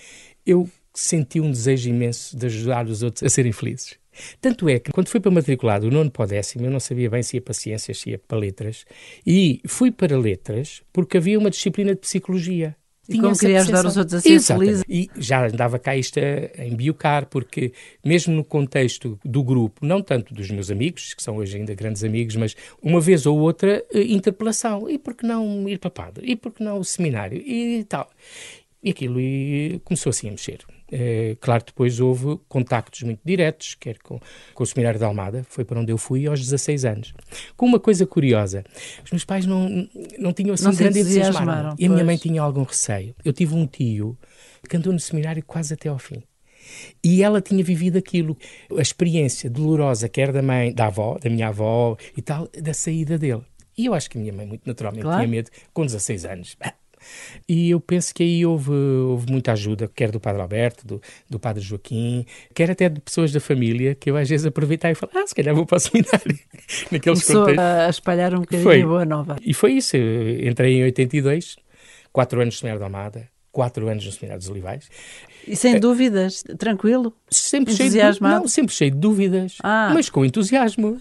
eu 0.45 0.69
senti 0.93 1.41
um 1.41 1.49
desejo 1.49 1.89
imenso 1.89 2.37
de 2.37 2.45
ajudar 2.45 2.85
os 2.85 3.01
outros 3.01 3.23
a 3.23 3.29
serem 3.29 3.51
felizes. 3.51 3.97
Tanto 4.41 4.67
é 4.69 4.79
que, 4.79 4.91
quando 4.91 5.07
fui 5.07 5.19
para 5.19 5.31
matriculado, 5.31 5.87
o 5.87 5.91
nono 5.91 6.11
para 6.11 6.23
o 6.23 6.27
décimo, 6.27 6.65
eu 6.65 6.71
não 6.71 6.79
sabia 6.79 7.09
bem 7.09 7.23
se 7.23 7.37
ia 7.37 7.41
para 7.41 7.53
ciências, 7.53 7.99
se 7.99 8.11
ia 8.11 8.19
para 8.19 8.37
letras, 8.37 8.85
e 9.25 9.61
fui 9.65 9.91
para 9.91 10.17
letras 10.17 10.81
porque 10.91 11.17
havia 11.17 11.37
uma 11.37 11.49
disciplina 11.49 11.93
de 11.93 12.01
psicologia. 12.01 12.75
E 13.07 13.19
como 13.19 13.37
queria 13.37 13.59
ajudar 13.59 13.85
os 13.85 13.97
outros 13.97 14.13
a 14.13 14.21
ser 14.21 14.39
felizes. 14.39 14.83
E 14.87 15.09
já 15.17 15.45
andava 15.45 15.77
cá 15.77 15.95
isto 15.95 16.19
a 16.19 16.65
embiocar, 16.65 17.25
porque 17.25 17.73
mesmo 18.03 18.33
no 18.33 18.45
contexto 18.45 19.19
do 19.25 19.43
grupo, 19.43 19.85
não 19.85 20.01
tanto 20.01 20.33
dos 20.33 20.49
meus 20.49 20.71
amigos, 20.71 21.13
que 21.13 21.21
são 21.21 21.35
hoje 21.37 21.57
ainda 21.57 21.75
grandes 21.75 22.03
amigos, 22.03 22.35
mas 22.37 22.55
uma 22.81 23.01
vez 23.01 23.25
ou 23.25 23.37
outra, 23.39 23.83
eh, 23.93 24.03
interpelação. 24.03 24.89
E 24.89 24.97
por 24.97 25.15
que 25.15 25.25
não 25.25 25.67
ir 25.67 25.79
para 25.79 25.89
padre? 25.89 26.31
E 26.31 26.35
por 26.35 26.53
que 26.53 26.63
não 26.63 26.79
o 26.79 26.83
seminário? 26.85 27.37
E 27.45 27.83
tal. 27.83 28.09
E 28.81 28.91
aquilo 28.91 29.19
começou 29.83 30.09
assim 30.09 30.29
a 30.29 30.31
mexer. 30.31 30.59
É, 30.91 31.35
claro, 31.39 31.63
depois 31.65 31.99
houve 31.99 32.39
contactos 32.47 33.01
muito 33.03 33.19
diretos, 33.25 33.75
quer 33.75 33.97
com, 33.99 34.19
com 34.53 34.63
o 34.63 34.65
Seminário 34.65 34.99
de 34.99 35.05
Almada, 35.05 35.43
foi 35.49 35.65
para 35.65 35.79
onde 35.79 35.91
eu 35.91 35.97
fui 35.97 36.27
aos 36.27 36.39
16 36.39 36.85
anos. 36.85 37.13
Com 37.57 37.65
uma 37.65 37.79
coisa 37.79 38.05
curiosa, 38.05 38.63
os 39.03 39.11
meus 39.11 39.25
pais 39.25 39.45
não, 39.45 39.87
não 40.19 40.33
tinham 40.33 40.53
assim 40.53 40.65
não 40.65 40.75
grande 40.75 40.99
entusiasmo. 40.99 41.49
E 41.79 41.85
a 41.85 41.89
minha 41.89 42.03
mãe 42.03 42.17
tinha 42.17 42.41
algum 42.41 42.63
receio. 42.63 43.15
Eu 43.23 43.33
tive 43.33 43.55
um 43.55 43.65
tio 43.65 44.17
que 44.69 44.77
andou 44.77 44.93
no 44.93 44.99
seminário 44.99 45.43
quase 45.45 45.73
até 45.73 45.89
ao 45.89 45.97
fim. 45.97 46.23
E 47.03 47.23
ela 47.23 47.41
tinha 47.41 47.63
vivido 47.63 47.97
aquilo, 47.97 48.37
a 48.77 48.81
experiência 48.81 49.49
dolorosa, 49.49 50.07
quer 50.07 50.31
da 50.31 50.41
mãe, 50.41 50.73
da 50.73 50.87
avó, 50.87 51.17
da 51.21 51.29
minha 51.29 51.49
avó 51.49 51.97
e 52.15 52.21
tal, 52.21 52.47
da 52.61 52.73
saída 52.73 53.17
dele. 53.17 53.43
E 53.77 53.87
eu 53.87 53.93
acho 53.93 54.09
que 54.09 54.17
a 54.17 54.21
minha 54.21 54.33
mãe, 54.33 54.45
muito 54.45 54.65
naturalmente, 54.65 55.03
claro. 55.03 55.19
tinha 55.19 55.27
medo, 55.27 55.49
com 55.73 55.85
16 55.85 56.25
anos. 56.25 56.55
E 57.47 57.69
eu 57.69 57.79
penso 57.79 58.13
que 58.13 58.23
aí 58.23 58.45
houve, 58.45 58.71
houve 58.71 59.31
muita 59.31 59.51
ajuda, 59.53 59.89
quer 59.93 60.11
do 60.11 60.19
Padre 60.19 60.41
Alberto, 60.41 60.85
do, 60.85 61.01
do 61.29 61.39
Padre 61.39 61.61
Joaquim, 61.61 62.25
quer 62.53 62.71
até 62.71 62.89
de 62.89 62.99
pessoas 62.99 63.31
da 63.31 63.39
família, 63.39 63.95
que 63.95 64.09
eu 64.09 64.17
às 64.17 64.29
vezes 64.29 64.45
aproveitava 64.45 64.91
e 64.91 64.95
falava, 64.95 65.19
ah, 65.19 65.27
se 65.27 65.35
calhar 65.35 65.53
vou 65.55 65.65
para 65.65 65.77
o 65.77 65.79
seminário. 65.79 66.39
Naqueles 66.91 67.23
Começou 67.23 67.41
contextos. 67.41 67.65
a 67.65 67.89
espalhar 67.89 68.33
um 68.33 68.39
bocadinho 68.39 68.63
foi. 68.63 68.81
a 68.81 68.85
boa 68.85 69.05
nova. 69.05 69.35
E 69.41 69.53
foi 69.53 69.73
isso, 69.73 69.95
eu 69.97 70.49
entrei 70.49 70.75
em 70.75 70.83
82, 70.83 71.55
quatro 72.11 72.41
anos 72.41 72.55
no 72.55 72.59
Seminário 72.59 72.79
da 72.79 72.85
Almada, 72.85 73.32
quatro 73.53 73.87
anos 73.87 74.03
no 74.03 74.11
Seminário 74.11 74.39
dos 74.39 74.49
Olivais. 74.49 74.89
E 75.47 75.55
sem 75.55 75.75
é, 75.75 75.79
dúvidas, 75.79 76.43
tranquilo? 76.57 77.13
Sempre 77.29 77.73
entusiasmado? 77.73 78.19
Cheio 78.19 78.39
de, 78.39 78.41
não, 78.41 78.47
sempre 78.47 78.75
cheio 78.75 78.91
de 78.91 78.97
dúvidas, 78.97 79.57
ah. 79.63 79.91
mas 79.93 80.09
com 80.09 80.25
entusiasmo. 80.25 80.97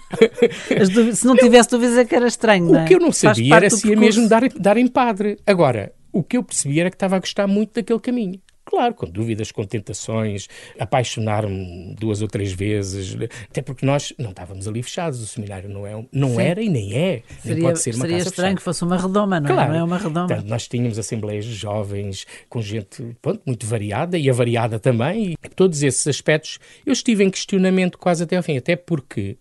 se 1.15 1.27
não 1.27 1.35
tivesse 1.35 1.71
dúvidas 1.71 1.97
é 1.97 2.05
que 2.05 2.15
era 2.15 2.27
estranho, 2.27 2.71
O 2.71 2.77
é? 2.77 2.85
que 2.85 2.95
eu 2.95 3.01
não 3.01 3.11
sabia 3.11 3.57
era 3.57 3.71
se 3.71 3.89
ia 3.89 3.97
mesmo 3.97 4.29
dar, 4.29 4.47
dar 4.51 4.77
em 4.77 4.87
padre. 4.87 5.39
Agora, 5.47 5.93
o 6.13 6.23
que 6.23 6.37
eu 6.37 6.45
percebi 6.45 6.79
era 6.79 6.91
que 6.91 6.97
estava 6.97 7.17
a 7.17 7.19
gostar 7.19 7.47
muito 7.47 7.73
daquele 7.73 8.01
caminho. 8.01 8.39
Claro, 8.73 8.95
com 8.95 9.07
dúvidas, 9.07 9.53
com 9.53 9.65
tentações, 9.65 10.49
apaixonar-me 10.79 11.95
duas 12.01 12.23
ou 12.23 12.27
três 12.27 12.55
vezes, 12.55 13.15
até 13.51 13.61
porque 13.61 13.85
nós 13.85 14.15
não 14.19 14.31
estávamos 14.31 14.67
ali 14.67 14.83
fechados, 14.83 15.21
o 15.21 15.27
seminário 15.27 15.69
não, 15.69 15.87
é, 15.87 16.03
não 16.11 16.41
era 16.41 16.63
e 16.63 16.71
nem 16.71 16.95
é, 16.95 17.23
seria, 17.43 17.55
nem 17.55 17.63
pode 17.65 17.81
ser 17.81 17.95
uma 17.95 18.01
Seria 18.01 18.17
estranho 18.17 18.33
fechada. 18.33 18.57
que 18.57 18.63
fosse 18.63 18.83
uma 18.83 18.97
redoma, 18.97 19.39
não, 19.39 19.51
é? 19.51 19.53
claro. 19.53 19.73
não 19.73 19.79
é 19.79 19.85
uma 19.85 19.99
redoma. 19.99 20.27
Portanto, 20.27 20.47
nós 20.47 20.67
tínhamos 20.67 20.99
assembleias 20.99 21.45
de 21.45 21.53
jovens 21.53 22.27
com 22.49 22.63
gente 22.63 23.15
pronto, 23.21 23.43
muito 23.45 23.67
variada 23.67 24.17
e 24.17 24.31
a 24.31 24.33
variada 24.33 24.79
também, 24.79 25.33
e 25.33 25.49
todos 25.51 25.83
esses 25.83 26.07
aspectos 26.07 26.59
eu 26.87 26.95
estive 26.95 27.23
em 27.25 27.31
questionamento 27.31 27.99
quase 27.99 28.25
até 28.25 28.39
ao 28.39 28.43
fim, 28.43 28.57
até 28.57 28.75
porque 28.75 29.37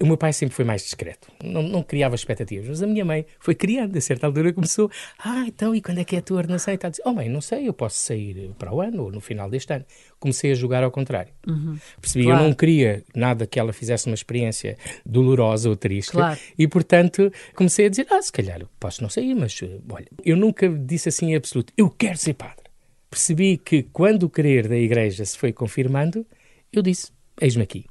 o 0.00 0.06
meu 0.06 0.16
pai 0.16 0.32
sempre 0.32 0.54
foi 0.54 0.64
mais 0.64 0.82
discreto, 0.82 1.30
não, 1.44 1.62
não 1.62 1.82
criava 1.82 2.14
expectativas, 2.14 2.68
mas 2.68 2.82
a 2.82 2.86
minha 2.86 3.04
mãe 3.04 3.26
foi 3.38 3.54
criando, 3.54 3.96
a 3.96 4.00
certa 4.00 4.26
altura 4.26 4.52
começou, 4.52 4.90
ah, 5.22 5.44
então 5.46 5.74
e 5.74 5.82
quando 5.82 5.98
é 5.98 6.04
que 6.04 6.16
é 6.16 6.20
a 6.20 6.22
tua 6.22 6.38
ordenação? 6.38 6.72
E 6.72 6.78
tal, 6.78 6.90
disse, 6.90 7.02
oh 7.04 7.12
mãe, 7.12 7.28
não 7.28 7.42
sei, 7.42 7.68
eu 7.68 7.74
posso 7.74 7.98
sair 7.98 8.50
para 8.58 8.72
o 8.72 8.80
ano 8.80 9.04
ou 9.04 9.12
no 9.12 9.20
final 9.20 9.50
deste 9.50 9.72
ano. 9.74 9.84
Comecei 10.18 10.52
a 10.52 10.54
jogar 10.54 10.82
ao 10.82 10.90
contrário. 10.90 11.32
Uhum. 11.46 11.78
Percebi, 12.00 12.24
claro. 12.24 12.40
eu 12.40 12.46
não 12.46 12.54
queria 12.54 13.04
nada 13.14 13.46
que 13.46 13.60
ela 13.60 13.72
fizesse 13.72 14.06
uma 14.06 14.14
experiência 14.14 14.78
dolorosa 15.04 15.68
ou 15.68 15.76
triste 15.76 16.12
claro. 16.12 16.38
e, 16.58 16.66
portanto, 16.66 17.30
comecei 17.54 17.86
a 17.86 17.88
dizer, 17.90 18.06
ah, 18.10 18.22
se 18.22 18.32
calhar 18.32 18.60
posso 18.78 19.02
não 19.02 19.10
sair, 19.10 19.34
mas, 19.34 19.58
olha, 19.90 20.08
eu 20.24 20.36
nunca 20.36 20.68
disse 20.68 21.10
assim 21.10 21.32
em 21.32 21.36
absoluto, 21.36 21.72
eu 21.76 21.90
quero 21.90 22.16
ser 22.16 22.34
padre. 22.34 22.64
Percebi 23.10 23.58
que 23.58 23.82
quando 23.82 24.22
o 24.22 24.30
querer 24.30 24.66
da 24.66 24.76
igreja 24.76 25.24
se 25.24 25.36
foi 25.36 25.52
confirmando, 25.52 26.24
eu 26.72 26.80
disse, 26.80 27.10
eis-me 27.40 27.64
aqui, 27.64 27.84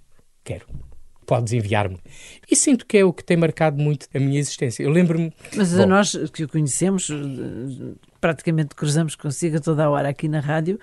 quero 0.43 0.65
podes 1.29 1.53
enviar-me. 1.53 1.97
E 2.49 2.55
sinto 2.55 2.87
que 2.87 2.97
é 2.97 3.05
o 3.05 3.13
que 3.13 3.23
tem 3.23 3.37
marcado 3.37 3.79
muito 3.79 4.07
a 4.11 4.19
minha 4.19 4.39
existência. 4.39 4.81
Eu 4.81 4.89
lembro-me. 4.89 5.31
Mas 5.55 5.71
bom, 5.71 5.83
a 5.83 5.85
nós 5.85 6.17
que 6.33 6.43
o 6.43 6.49
conhecemos, 6.49 7.07
praticamente 8.19 8.73
cruzamos 8.73 9.13
consigo 9.13 9.57
a 9.57 9.59
toda 9.59 9.85
a 9.85 9.89
hora 9.91 10.09
aqui 10.09 10.27
na 10.27 10.39
rádio, 10.39 10.79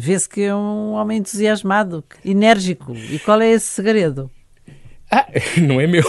vê-se 0.00 0.28
que 0.28 0.42
é 0.42 0.54
um 0.54 0.92
homem 0.92 1.18
entusiasmado, 1.18 2.04
enérgico. 2.24 2.94
E 2.94 3.18
qual 3.18 3.40
é 3.42 3.50
esse 3.50 3.66
segredo? 3.66 4.30
Ah, 5.10 5.26
não 5.60 5.80
é 5.80 5.88
meu. 5.88 6.04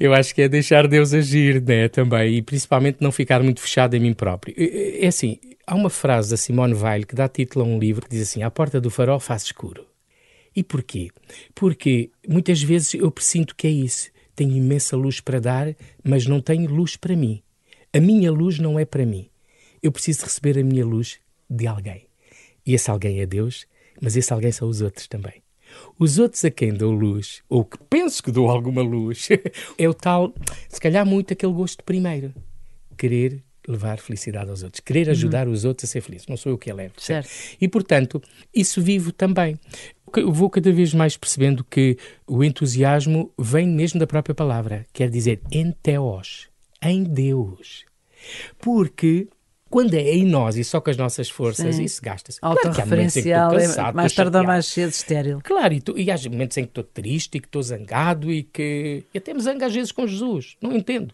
Eu 0.00 0.12
acho 0.12 0.34
que 0.34 0.42
é 0.42 0.48
deixar 0.48 0.88
Deus 0.88 1.14
agir, 1.14 1.62
né, 1.62 1.86
também, 1.86 2.34
e 2.34 2.42
principalmente 2.42 2.96
não 3.00 3.12
ficar 3.12 3.44
muito 3.44 3.60
fechado 3.60 3.94
em 3.94 4.00
mim 4.00 4.12
próprio. 4.12 4.56
É 4.58 5.06
assim, 5.06 5.38
há 5.64 5.76
uma 5.76 5.90
frase 5.90 6.30
da 6.30 6.36
Simone 6.36 6.74
Weil 6.74 7.06
que 7.06 7.14
dá 7.14 7.28
título 7.28 7.64
a 7.64 7.68
um 7.68 7.78
livro 7.78 8.06
que 8.06 8.10
diz 8.10 8.28
assim: 8.28 8.42
"À 8.42 8.50
porta 8.50 8.80
do 8.80 8.90
farol 8.90 9.20
faz 9.20 9.44
escuro". 9.44 9.93
E 10.54 10.62
porquê? 10.62 11.10
Porque 11.54 12.10
muitas 12.28 12.62
vezes 12.62 12.94
eu 12.94 13.10
presinto 13.10 13.54
que 13.54 13.66
é 13.66 13.70
isso. 13.70 14.10
Tenho 14.34 14.56
imensa 14.56 14.96
luz 14.96 15.20
para 15.20 15.40
dar, 15.40 15.74
mas 16.02 16.26
não 16.26 16.40
tenho 16.40 16.70
luz 16.70 16.96
para 16.96 17.16
mim. 17.16 17.42
A 17.92 18.00
minha 18.00 18.30
luz 18.32 18.58
não 18.58 18.78
é 18.78 18.84
para 18.84 19.06
mim. 19.06 19.28
Eu 19.82 19.92
preciso 19.92 20.24
receber 20.24 20.58
a 20.58 20.64
minha 20.64 20.84
luz 20.84 21.18
de 21.48 21.66
alguém. 21.66 22.06
E 22.66 22.74
esse 22.74 22.90
alguém 22.90 23.20
é 23.20 23.26
Deus, 23.26 23.66
mas 24.00 24.16
esse 24.16 24.32
alguém 24.32 24.50
são 24.50 24.68
os 24.68 24.80
outros 24.80 25.06
também. 25.06 25.42
Os 25.98 26.18
outros 26.18 26.44
a 26.44 26.50
quem 26.50 26.72
dou 26.72 26.92
luz, 26.92 27.42
ou 27.48 27.64
que 27.64 27.78
penso 27.90 28.22
que 28.22 28.30
dou 28.30 28.48
alguma 28.48 28.82
luz, 28.82 29.28
é 29.78 29.88
o 29.88 29.94
tal, 29.94 30.34
se 30.68 30.80
calhar 30.80 31.04
muito 31.04 31.32
aquele 31.32 31.52
gosto 31.52 31.84
primeiro. 31.84 32.32
Querer 32.96 33.42
levar 33.68 33.98
felicidade 33.98 34.50
aos 34.50 34.62
outros, 34.62 34.80
querer 34.80 35.10
ajudar 35.10 35.46
uhum. 35.46 35.52
os 35.52 35.64
outros 35.64 35.88
a 35.88 35.92
ser 35.92 36.00
felizes. 36.00 36.26
Não 36.26 36.36
sou 36.36 36.52
eu 36.52 36.58
que 36.58 36.70
a 36.70 36.74
levo. 36.74 36.94
Certo. 36.98 37.28
E, 37.60 37.68
portanto, 37.68 38.22
isso 38.54 38.82
vivo 38.82 39.12
também. 39.12 39.58
Vou 40.26 40.48
cada 40.48 40.72
vez 40.72 40.94
mais 40.94 41.16
percebendo 41.16 41.64
que 41.64 41.98
o 42.26 42.44
entusiasmo 42.44 43.32
vem 43.38 43.66
mesmo 43.66 43.98
da 43.98 44.06
própria 44.06 44.34
palavra. 44.34 44.86
Quer 44.92 45.10
dizer, 45.10 45.40
em 45.50 45.72
teos, 45.72 46.48
em 46.82 47.02
Deus. 47.02 47.84
Porque 48.58 49.28
quando 49.74 49.94
é 49.94 50.14
em 50.14 50.24
nós 50.24 50.56
e 50.56 50.62
só 50.62 50.80
com 50.80 50.88
as 50.88 50.96
nossas 50.96 51.28
forças, 51.28 51.74
Sim. 51.74 51.82
isso 51.82 52.00
gasta-se. 52.00 52.38
Autorreferencial, 52.40 53.50
claro 53.50 53.64
é 53.64 53.92
mais 53.92 54.12
tarde 54.12 54.36
ou 54.36 54.44
mais 54.44 54.66
cedo 54.66 54.90
estéril. 54.90 55.40
Claro, 55.42 55.74
e, 55.74 55.80
tu, 55.80 55.98
e 55.98 56.12
há 56.12 56.16
momentos 56.30 56.56
em 56.56 56.62
que 56.62 56.70
estou 56.70 56.84
triste 56.84 57.38
e 57.38 57.40
que 57.40 57.48
estou 57.48 57.60
zangado 57.60 58.30
e 58.30 58.44
que 58.44 59.02
e 59.12 59.18
até 59.18 59.34
me 59.34 59.40
zango 59.40 59.64
às 59.64 59.74
vezes 59.74 59.90
com 59.90 60.06
Jesus. 60.06 60.56
Não 60.62 60.72
entendo. 60.72 61.12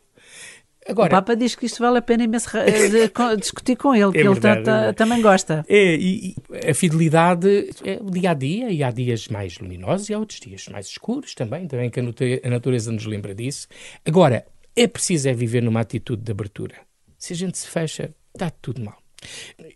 Agora, 0.88 1.08
o 1.08 1.10
Papa 1.10 1.36
diz 1.36 1.54
que 1.54 1.66
isto 1.66 1.78
vale 1.80 1.98
a 1.98 2.02
pena 2.02 2.24
imenso 2.24 2.56
eh, 2.56 3.36
discutir 3.36 3.76
com 3.76 3.94
ele, 3.94 4.08
é 4.08 4.12
que 4.12 4.18
ele 4.18 4.40
verdade, 4.40 4.96
também 4.96 5.20
gosta. 5.20 5.64
É, 5.68 5.94
e, 5.94 6.34
e, 6.50 6.70
a 6.70 6.74
fidelidade 6.74 7.70
é 7.84 7.98
o 8.00 8.10
dia 8.10 8.30
a 8.30 8.34
dia, 8.34 8.70
e 8.70 8.82
há 8.82 8.90
dias 8.90 9.28
mais 9.28 9.58
luminosos 9.58 10.08
e 10.08 10.14
há 10.14 10.18
outros 10.18 10.40
dias 10.40 10.66
mais 10.68 10.86
escuros 10.86 11.34
também, 11.34 11.66
também 11.66 11.90
que 11.90 12.00
a 12.00 12.50
natureza 12.50 12.90
nos 12.90 13.04
lembra 13.04 13.34
disso. 13.34 13.68
Agora, 14.04 14.46
é 14.74 14.86
preciso 14.86 15.28
é 15.28 15.34
viver 15.34 15.62
numa 15.62 15.80
atitude 15.80 16.22
de 16.22 16.32
abertura. 16.32 16.74
Se 17.18 17.34
a 17.34 17.36
gente 17.36 17.58
se 17.58 17.68
fecha, 17.68 18.14
está 18.34 18.48
tudo 18.48 18.82
mal. 18.82 18.99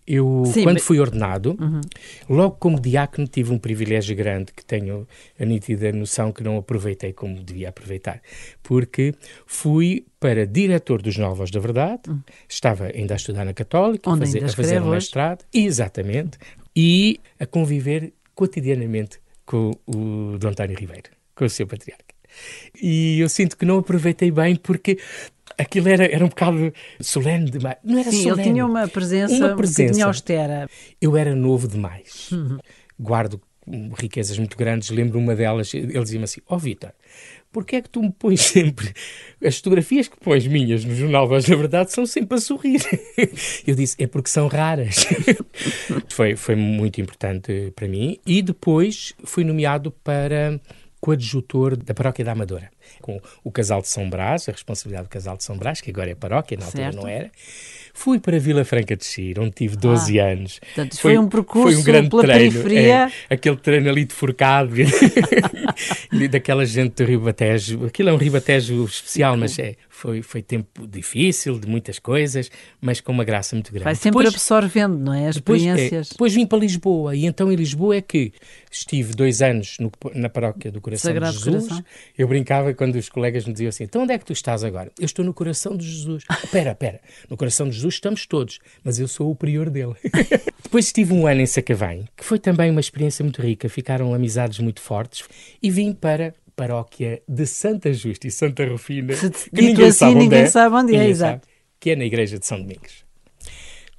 Eu, 0.06 0.44
Sim, 0.46 0.62
quando 0.62 0.76
mas... 0.76 0.84
fui 0.84 0.98
ordenado, 0.98 1.56
uhum. 1.60 1.80
logo 2.28 2.56
como 2.56 2.80
diácono, 2.80 3.26
tive 3.26 3.52
um 3.52 3.58
privilégio 3.58 4.16
grande 4.16 4.52
que 4.52 4.64
tenho 4.64 5.06
a 5.38 5.44
nítida 5.44 5.92
noção 5.92 6.32
que 6.32 6.42
não 6.42 6.56
aproveitei 6.56 7.12
como 7.12 7.42
devia 7.42 7.68
aproveitar, 7.68 8.20
porque 8.62 9.14
fui 9.46 10.06
para 10.18 10.46
diretor 10.46 11.02
dos 11.02 11.16
Novos 11.18 11.50
da 11.50 11.60
Verdade, 11.60 12.08
uhum. 12.08 12.20
estava 12.48 12.86
ainda 12.86 13.14
a 13.14 13.16
estudar 13.16 13.44
na 13.44 13.52
Católica, 13.52 14.10
a 14.10 14.16
fazer, 14.16 14.44
a 14.44 14.48
fazer 14.48 14.82
um 14.82 14.90
mestrado, 14.90 15.44
exatamente, 15.52 16.38
e 16.74 17.20
a 17.38 17.46
conviver 17.46 18.12
cotidianamente 18.34 19.20
com 19.44 19.72
o 19.86 20.38
Dom 20.38 20.48
António 20.48 20.76
Ribeiro, 20.76 21.10
com 21.34 21.44
o 21.44 21.50
seu 21.50 21.66
patriarca. 21.66 22.14
E 22.80 23.20
eu 23.20 23.28
sinto 23.28 23.56
que 23.56 23.64
não 23.64 23.78
aproveitei 23.78 24.30
bem 24.30 24.56
porque 24.56 24.98
aquilo 25.58 25.88
era, 25.88 26.04
era 26.04 26.24
um 26.24 26.28
bocado 26.28 26.72
solene 27.00 27.50
demais. 27.50 27.76
Não 27.84 27.98
era 27.98 28.10
Sim, 28.10 28.22
solene. 28.22 28.40
ele 28.42 28.50
tinha 28.52 28.66
uma 28.66 28.88
presença, 28.88 29.46
uma 29.46 29.56
presença 29.56 30.06
austera. 30.06 30.68
Eu 31.00 31.16
era 31.16 31.34
novo 31.34 31.68
demais. 31.68 32.30
Uhum. 32.32 32.58
Guardo 32.98 33.40
riquezas 33.98 34.38
muito 34.38 34.56
grandes. 34.56 34.90
Lembro 34.90 35.18
uma 35.18 35.34
delas, 35.34 35.72
ele 35.74 35.98
dizia-me 36.00 36.24
assim: 36.24 36.40
Ó 36.48 36.56
oh, 36.56 36.58
Vitor, 36.58 36.92
porquê 37.50 37.76
é 37.76 37.82
que 37.82 37.88
tu 37.88 38.02
me 38.02 38.12
pões 38.12 38.40
sempre. 38.42 38.92
As 39.42 39.56
fotografias 39.56 40.08
que 40.08 40.16
pões 40.18 40.46
minhas 40.46 40.84
no 40.84 40.94
Jornal 40.94 41.26
Voz 41.26 41.44
da 41.44 41.56
Verdade 41.56 41.92
são 41.92 42.06
sempre 42.06 42.36
a 42.36 42.40
sorrir. 42.40 42.80
Eu 43.66 43.74
disse: 43.74 43.96
é 43.98 44.06
porque 44.06 44.28
são 44.28 44.46
raras. 44.48 45.06
foi, 46.08 46.36
foi 46.36 46.54
muito 46.54 47.00
importante 47.00 47.72
para 47.74 47.88
mim. 47.88 48.18
E 48.26 48.42
depois 48.42 49.14
fui 49.24 49.44
nomeado 49.44 49.90
para 49.90 50.60
coadjutor 51.04 51.76
da 51.76 51.92
Paróquia 51.92 52.24
da 52.24 52.32
Amadora, 52.32 52.70
com 53.02 53.20
o 53.44 53.50
Casal 53.50 53.82
de 53.82 53.88
São 53.88 54.08
Brás, 54.08 54.48
a 54.48 54.52
responsabilidade 54.52 55.06
do 55.06 55.10
Casal 55.10 55.36
de 55.36 55.44
São 55.44 55.54
Brás, 55.54 55.82
que 55.82 55.90
agora 55.90 56.10
é 56.10 56.14
paróquia, 56.14 56.56
na 56.56 56.64
altura 56.64 56.84
certo. 56.84 56.96
não 56.96 57.06
era. 57.06 57.30
Fui 57.92 58.18
para 58.18 58.38
Vila 58.38 58.64
Franca 58.64 58.96
de 58.96 59.04
Xir, 59.04 59.38
onde 59.38 59.50
tive 59.50 59.76
12 59.76 60.18
ah, 60.18 60.24
anos. 60.24 60.58
Portanto, 60.60 60.98
foi, 60.98 61.14
foi, 61.14 61.18
um 61.18 61.28
percurso 61.28 61.72
foi 61.72 61.76
um 61.76 61.84
grande 61.84 62.08
pela 62.08 62.22
treino, 62.22 62.52
periferia. 62.52 63.12
É, 63.28 63.34
aquele 63.34 63.56
treino 63.56 63.90
ali 63.90 64.06
de 64.06 64.14
forcado, 64.14 64.74
daquela 66.30 66.64
gente 66.64 66.94
do 66.94 67.04
Ribatejo. 67.04 67.84
Aquilo 67.84 68.08
é 68.08 68.12
um 68.14 68.16
Ribatejo 68.16 68.82
especial, 68.86 69.36
mas 69.36 69.58
é, 69.58 69.76
foi, 69.94 70.22
foi 70.22 70.42
tempo 70.42 70.86
difícil, 70.88 71.58
de 71.58 71.68
muitas 71.68 72.00
coisas, 72.00 72.50
mas 72.80 73.00
com 73.00 73.12
uma 73.12 73.24
graça 73.24 73.54
muito 73.54 73.70
grande. 73.70 73.84
Vai 73.84 73.94
sempre 73.94 74.24
depois, 74.24 74.34
absorvendo, 74.34 74.98
não 74.98 75.14
é? 75.14 75.28
As 75.28 75.36
depois, 75.36 75.62
é, 75.62 75.66
experiências. 75.66 76.08
É, 76.08 76.10
depois 76.10 76.34
vim 76.34 76.46
para 76.46 76.58
Lisboa, 76.58 77.14
e 77.14 77.24
então 77.24 77.50
em 77.50 77.54
Lisboa 77.54 77.96
é 77.96 78.00
que 78.00 78.32
estive 78.70 79.14
dois 79.14 79.40
anos 79.40 79.76
no, 79.78 79.92
na 80.14 80.28
paróquia 80.28 80.72
do 80.72 80.80
Coração 80.80 81.10
Sagrado 81.10 81.38
de 81.38 81.44
Jesus. 81.44 81.68
Coração. 81.68 81.84
Eu 82.18 82.26
brincava 82.26 82.74
quando 82.74 82.96
os 82.96 83.08
colegas 83.08 83.46
me 83.46 83.52
diziam 83.52 83.68
assim: 83.68 83.84
então 83.84 84.02
onde 84.02 84.12
é 84.12 84.18
que 84.18 84.24
tu 84.24 84.32
estás 84.32 84.64
agora? 84.64 84.90
Eu 84.98 85.06
estou 85.06 85.24
no 85.24 85.32
coração 85.32 85.76
de 85.76 85.88
Jesus. 85.88 86.24
Espera, 86.42 86.72
espera, 86.72 87.00
no 87.30 87.36
coração 87.36 87.68
de 87.68 87.76
Jesus 87.76 87.94
estamos 87.94 88.26
todos, 88.26 88.58
mas 88.82 88.98
eu 88.98 89.06
sou 89.06 89.30
o 89.30 89.36
prior 89.36 89.70
dele. 89.70 89.94
depois 90.62 90.86
estive 90.86 91.14
um 91.14 91.26
ano 91.26 91.40
em 91.40 91.46
Sacavém, 91.46 92.08
que 92.16 92.24
foi 92.24 92.38
também 92.38 92.70
uma 92.70 92.80
experiência 92.80 93.22
muito 93.22 93.40
rica, 93.40 93.68
ficaram 93.68 94.12
amizades 94.12 94.58
muito 94.58 94.80
fortes, 94.80 95.24
e 95.62 95.70
vim 95.70 95.92
para 95.92 96.34
paróquia 96.54 97.22
de 97.28 97.46
Santa 97.46 97.92
Justa 97.92 98.26
e 98.26 98.30
Santa 98.30 98.64
Rufina, 98.66 99.14
que 99.54 99.62
ninguém, 99.62 99.86
assim, 99.86 99.98
sabe, 99.98 100.14
ninguém 100.14 100.26
onde 100.26 100.36
é, 100.36 100.46
sabe 100.46 100.76
onde 100.76 100.96
é, 100.96 101.08
exato. 101.08 101.46
Sabe, 101.46 101.54
que 101.80 101.90
é 101.90 101.96
na 101.96 102.04
igreja 102.04 102.38
de 102.38 102.46
São 102.46 102.60
Domingos. 102.60 103.04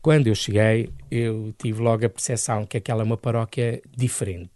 Quando 0.02 0.28
eu 0.28 0.36
cheguei, 0.36 0.90
eu 1.10 1.54
tive 1.58 1.82
logo 1.82 2.06
a 2.06 2.10
percepção 2.10 2.66
que 2.66 2.78
aquela 2.78 3.02
é 3.02 3.06
uma 3.06 3.18
paróquia 3.18 3.82
diferente. 3.96 4.52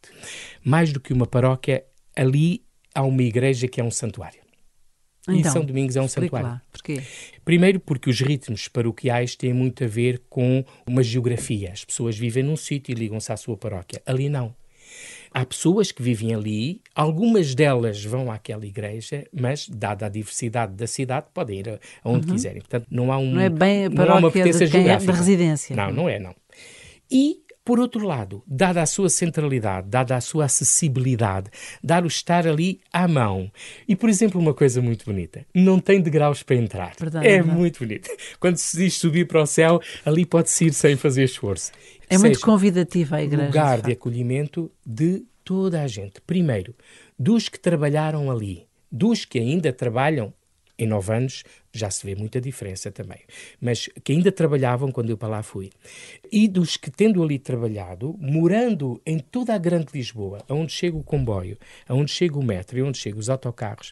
Mais 0.63 0.94
do 0.94 1.00
que 1.00 1.12
uma 1.12 1.25
paróquia, 1.25 1.84
ali 2.15 2.63
há 2.94 3.03
uma 3.03 3.24
igreja 3.24 3.68
que 3.68 3.82
é 3.82 3.84
um 3.84 3.89
santuário. 3.89 4.39
Então, 5.27 5.51
e 5.51 5.53
São 5.53 5.65
Domingos 5.65 5.96
é 5.96 6.01
um 6.01 6.08
santuário. 6.08 6.50
Lá. 6.50 6.62
Porquê? 6.72 7.01
Primeiro 7.44 7.79
porque 7.79 8.10
os 8.10 8.20
ritmos 8.20 8.68
paroquiais 8.68 9.36
têm 9.36 9.53
muito 9.53 9.84
a 9.84 9.88
ver 9.88 10.22
com 10.29 10.63
uma 10.88 11.03
geografia. 11.03 11.72
As 11.72 11.84
pessoas 11.84 12.18
vivem 12.18 12.44
num 12.44 12.56
sítio 12.56 12.91
e 12.91 12.96
ligam-se 12.96 13.32
à 13.32 13.38
sua 13.38 13.58
paróquia. 13.58 14.01
Ali 14.06 14.29
não. 14.29 14.56
Há 15.32 15.46
pessoas 15.46 15.92
que 15.92 16.02
vivem 16.02 16.34
ali, 16.34 16.82
algumas 16.96 17.54
delas 17.54 18.04
vão 18.04 18.32
àquela 18.32 18.66
igreja, 18.66 19.26
mas, 19.32 19.68
dada 19.68 20.08
a 20.08 20.10
diversidade 20.10 20.74
da 20.74 20.88
cidade, 20.88 21.28
podem 21.34 21.60
ir 21.60 21.80
aonde 22.04 22.28
uhum. 22.28 22.34
quiserem. 22.34 22.62
Portanto, 22.62 22.88
não 22.90 23.12
há 23.12 23.18
um. 23.18 23.32
Não 23.32 23.42
é 23.42 23.50
bem 23.50 23.86
a 23.86 23.92
paróquia 23.92 24.44
de, 24.44 24.70
quem 24.70 24.90
é 24.90 24.98
de 24.98 25.06
residência. 25.06 25.76
Não, 25.76 25.92
não 25.92 26.10
é, 26.10 26.20
não. 26.20 26.36
E 27.12 27.42
por 27.70 27.80
outro 27.80 28.04
lado, 28.04 28.42
dada 28.48 28.82
a 28.82 28.86
sua 28.88 29.10
centralidade, 29.10 29.90
dada 29.90 30.16
a 30.16 30.22
sua 30.22 30.46
acessibilidade, 30.46 31.52
dar 31.84 32.04
o 32.04 32.08
estar 32.08 32.48
ali 32.48 32.82
à 32.92 33.08
mão. 33.08 33.52
E, 33.88 33.96
por 33.96 34.10
exemplo, 34.10 34.42
uma 34.42 34.56
coisa 34.56 34.82
muito 34.82 35.06
bonita: 35.06 35.46
não 35.54 35.80
tem 35.80 36.02
degraus 36.02 36.42
para 36.42 36.56
entrar. 36.56 36.96
Verdade, 37.00 37.28
é 37.28 37.34
verdade. 37.34 37.56
muito 37.56 37.78
bonito. 37.78 38.10
Quando 38.42 38.58
se 38.58 38.76
diz 38.76 38.96
subir 38.96 39.28
para 39.28 39.44
o 39.44 39.46
céu, 39.46 39.80
ali 40.04 40.26
pode-se 40.26 40.66
ir 40.66 40.74
sem 40.74 40.96
fazer 40.96 41.26
esforço. 41.26 41.72
É 42.10 42.16
Seja, 42.16 42.22
muito 42.22 42.42
convidativa 42.42 43.18
a 43.18 43.24
igreja. 43.24 43.46
Lugar 43.46 43.78
de, 43.78 43.86
de 43.86 43.92
acolhimento 43.92 44.72
de 44.84 45.24
toda 45.44 45.84
a 45.84 45.88
gente. 45.88 46.20
Primeiro, 46.22 46.74
dos 47.20 47.50
que 47.50 47.60
trabalharam 47.60 48.32
ali, 48.32 48.66
dos 48.92 49.26
que 49.26 49.38
ainda 49.38 49.72
trabalham 49.72 50.34
em 50.76 50.88
nove 50.88 51.14
anos 51.14 51.44
já 51.72 51.90
se 51.90 52.06
vê 52.06 52.16
muita 52.16 52.42
diferença 52.42 52.92
também. 52.92 53.20
Mas 53.62 53.90
que 54.04 54.12
ainda 54.12 54.32
trabalhavam 54.32 54.92
quando 54.92 55.10
eu 55.10 55.18
para 55.18 55.30
lá 55.30 55.44
fui. 55.44 55.70
E 56.32 56.48
dos 56.48 56.78
que, 56.78 56.90
tendo 56.90 57.22
ali 57.24 57.38
trabalhado, 57.38 58.16
morando 58.20 59.02
em 59.06 59.20
toda 59.20 59.54
a 59.54 59.58
Grande 59.58 59.88
Lisboa, 59.94 60.44
onde 60.50 60.72
chega 60.72 60.98
o 60.98 61.04
comboio, 61.04 61.58
onde 61.90 62.12
chega 62.12 62.38
o 62.38 62.44
metro 62.44 62.78
e 62.78 62.82
onde 62.82 62.98
chegam 62.98 63.20
os 63.20 63.30
autocarros, 63.30 63.92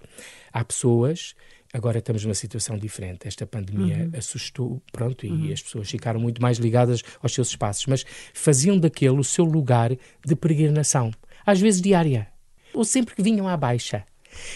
há 0.51 0.63
pessoas. 0.63 1.36
Agora 1.74 2.00
estamos 2.00 2.24
numa 2.24 2.34
situação 2.34 2.77
diferente. 2.77 3.27
Esta 3.27 3.46
pandemia 3.46 4.05
uhum. 4.05 4.17
assustou, 4.17 4.81
pronto, 4.91 5.25
e 5.25 5.29
uhum. 5.29 5.53
as 5.53 5.62
pessoas 5.62 5.89
ficaram 5.89 6.19
muito 6.19 6.41
mais 6.41 6.57
ligadas 6.57 7.03
aos 7.22 7.34
seus 7.34 7.50
espaços, 7.50 7.86
mas 7.88 8.05
faziam 8.34 8.79
daquele 8.79 9.19
o 9.19 9.24
seu 9.24 9.43
lugar 9.43 9.91
de 10.25 10.36
peregrinação, 10.36 11.12
às 11.46 11.60
vezes 11.60 11.81
diária, 11.81 12.27
ou 12.74 12.86
sempre 12.86 13.15
que 13.15 13.22
vinham 13.22 13.48
à 13.48 13.57
baixa. 13.57 14.05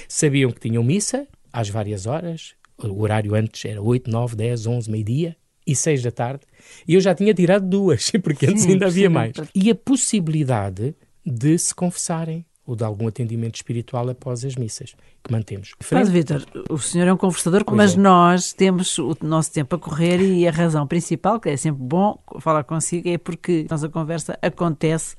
Sabiam 0.07 0.51
que 0.51 0.59
tinham 0.59 0.83
missa, 0.83 1.27
às 1.51 1.69
várias 1.69 2.05
horas. 2.05 2.55
O 2.89 3.01
horário 3.01 3.35
antes 3.35 3.63
era 3.65 3.81
8, 3.81 4.09
9, 4.09 4.35
10, 4.35 4.67
11, 4.67 4.91
meio-dia 4.91 5.35
e 5.65 5.75
6 5.75 6.03
da 6.03 6.11
tarde. 6.11 6.41
E 6.87 6.95
eu 6.95 7.01
já 7.01 7.13
tinha 7.13 7.33
tirado 7.33 7.67
duas, 7.67 8.11
porque 8.23 8.47
antes 8.47 8.65
ainda 8.65 8.87
havia 8.87 9.09
mais. 9.09 9.33
E 9.53 9.69
a 9.69 9.75
possibilidade 9.75 10.95
de 11.25 11.57
se 11.57 11.73
confessarem 11.73 12.45
ou 12.65 12.75
de 12.75 12.83
algum 12.83 13.07
atendimento 13.07 13.55
espiritual 13.55 14.07
após 14.09 14.45
as 14.45 14.55
missas, 14.55 14.95
que 15.23 15.31
mantemos. 15.31 15.73
Mas, 15.91 16.09
Vitor, 16.09 16.45
o 16.69 16.77
senhor 16.77 17.07
é 17.07 17.13
um 17.13 17.17
conversador, 17.17 17.65
pois 17.65 17.75
mas 17.75 17.95
é. 17.95 17.97
nós 17.97 18.53
temos 18.53 18.97
o 18.97 19.17
nosso 19.21 19.51
tempo 19.51 19.75
a 19.75 19.79
correr 19.79 20.21
e 20.21 20.47
a 20.47 20.51
razão 20.51 20.85
principal, 20.87 21.39
que 21.39 21.49
é 21.49 21.57
sempre 21.57 21.81
bom 21.83 22.17
falar 22.39 22.63
consigo, 22.63 23.09
é 23.09 23.17
porque 23.17 23.65
a 23.67 23.73
nossa 23.73 23.89
conversa 23.89 24.37
acontece 24.41 25.15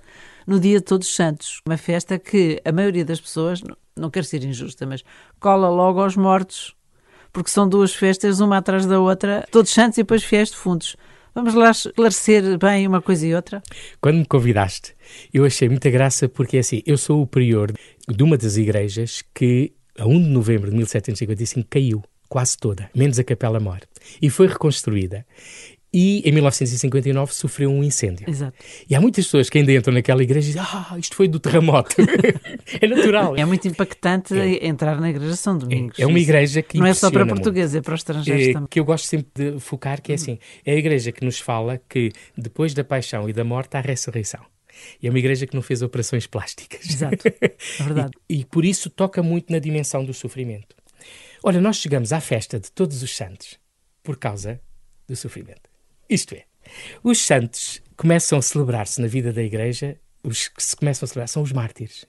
no 0.46 0.58
dia 0.58 0.78
de 0.78 0.84
Todos 0.84 1.08
os 1.08 1.14
Santos, 1.14 1.60
uma 1.66 1.76
festa 1.76 2.18
que 2.18 2.60
a 2.64 2.72
maioria 2.72 3.04
das 3.04 3.20
pessoas, 3.20 3.60
não 3.96 4.10
quero 4.10 4.24
ser 4.24 4.42
injusta, 4.44 4.86
mas 4.86 5.04
cola 5.38 5.68
logo 5.68 6.00
aos 6.00 6.16
mortos, 6.16 6.74
porque 7.32 7.50
são 7.50 7.68
duas 7.68 7.94
festas, 7.94 8.40
uma 8.40 8.58
atrás 8.58 8.86
da 8.86 9.00
outra, 9.00 9.46
Todos 9.50 9.70
os 9.70 9.74
Santos 9.74 9.98
e 9.98 10.02
depois 10.02 10.22
Fiéis 10.22 10.52
Fundos. 10.52 10.96
Vamos 11.34 11.54
lá 11.54 11.70
esclarecer 11.70 12.58
bem 12.58 12.86
uma 12.86 13.00
coisa 13.00 13.26
e 13.26 13.34
outra? 13.34 13.62
Quando 14.02 14.18
me 14.18 14.26
convidaste, 14.26 14.94
eu 15.32 15.46
achei 15.46 15.66
muita 15.66 15.88
graça 15.88 16.28
porque 16.28 16.58
assim, 16.58 16.82
eu 16.84 16.98
sou 16.98 17.22
o 17.22 17.26
prior 17.26 17.72
de 18.06 18.22
uma 18.22 18.36
das 18.36 18.58
igrejas 18.58 19.22
que 19.34 19.72
a 19.98 20.06
1 20.06 20.22
de 20.24 20.28
novembro 20.28 20.70
de 20.70 20.76
1755 20.76 21.66
caiu, 21.70 22.02
quase 22.28 22.56
toda, 22.58 22.90
menos 22.94 23.18
a 23.18 23.24
Capela 23.24 23.58
Mor, 23.58 23.80
e 24.20 24.28
foi 24.28 24.46
reconstruída. 24.46 25.24
E 25.92 26.26
em 26.26 26.32
1959 26.32 27.34
sofreu 27.34 27.70
um 27.70 27.84
incêndio. 27.84 28.28
Exato. 28.28 28.56
E 28.88 28.94
há 28.94 29.00
muitas 29.00 29.26
pessoas 29.26 29.50
que 29.50 29.58
ainda 29.58 29.72
entram 29.72 29.92
naquela 29.92 30.22
igreja 30.22 30.50
e 30.50 30.52
dizem, 30.54 30.62
ah, 30.66 30.96
isto 30.98 31.14
foi 31.14 31.28
do 31.28 31.38
terremoto. 31.38 31.96
é 32.80 32.86
natural. 32.86 33.36
É 33.36 33.44
muito 33.44 33.68
impactante 33.68 34.34
é. 34.34 34.66
entrar 34.66 34.98
na 35.00 35.10
igreja 35.10 35.36
São 35.36 35.58
Domingos. 35.58 35.98
É, 35.98 36.02
é 36.02 36.06
uma 36.06 36.18
igreja 36.18 36.62
que 36.62 36.78
Não 36.78 36.86
é 36.86 36.94
só 36.94 37.10
para 37.10 37.26
portugueses, 37.26 37.74
é 37.74 37.82
para 37.82 37.94
os 37.94 38.00
estrangeiros 38.00 38.48
é, 38.48 38.52
também. 38.54 38.68
Que 38.70 38.80
eu 38.80 38.84
gosto 38.84 39.06
sempre 39.06 39.30
de 39.34 39.60
focar, 39.60 40.00
que 40.00 40.12
é 40.12 40.14
assim, 40.14 40.38
é 40.64 40.72
a 40.72 40.76
igreja 40.76 41.12
que 41.12 41.24
nos 41.24 41.38
fala 41.38 41.80
que 41.88 42.10
depois 42.36 42.72
da 42.72 42.82
paixão 42.82 43.28
e 43.28 43.32
da 43.32 43.44
morte 43.44 43.76
há 43.76 43.80
ressurreição. 43.80 44.40
E 45.02 45.06
é 45.06 45.10
uma 45.10 45.18
igreja 45.18 45.46
que 45.46 45.54
não 45.54 45.62
fez 45.62 45.82
operações 45.82 46.26
plásticas. 46.26 46.88
Exato, 46.88 47.28
é 47.28 47.82
verdade. 47.82 48.12
e, 48.28 48.40
e 48.40 48.44
por 48.46 48.64
isso 48.64 48.88
toca 48.88 49.22
muito 49.22 49.52
na 49.52 49.58
dimensão 49.58 50.02
do 50.02 50.14
sofrimento. 50.14 50.74
Olha, 51.42 51.60
nós 51.60 51.76
chegamos 51.76 52.12
à 52.12 52.20
festa 52.20 52.58
de 52.58 52.70
todos 52.72 53.02
os 53.02 53.14
santos 53.14 53.58
por 54.02 54.16
causa 54.16 54.60
do 55.06 55.14
sofrimento. 55.14 55.71
Isto 56.12 56.34
é, 56.34 56.44
os 57.02 57.18
santos 57.18 57.82
começam 57.96 58.38
a 58.38 58.42
celebrar-se 58.42 59.00
na 59.00 59.08
vida 59.08 59.32
da 59.32 59.42
igreja, 59.42 59.98
os 60.22 60.48
que 60.48 60.62
se 60.62 60.76
começam 60.76 61.06
a 61.06 61.08
celebrar 61.08 61.28
são 61.28 61.42
os 61.42 61.52
mártires. 61.52 62.06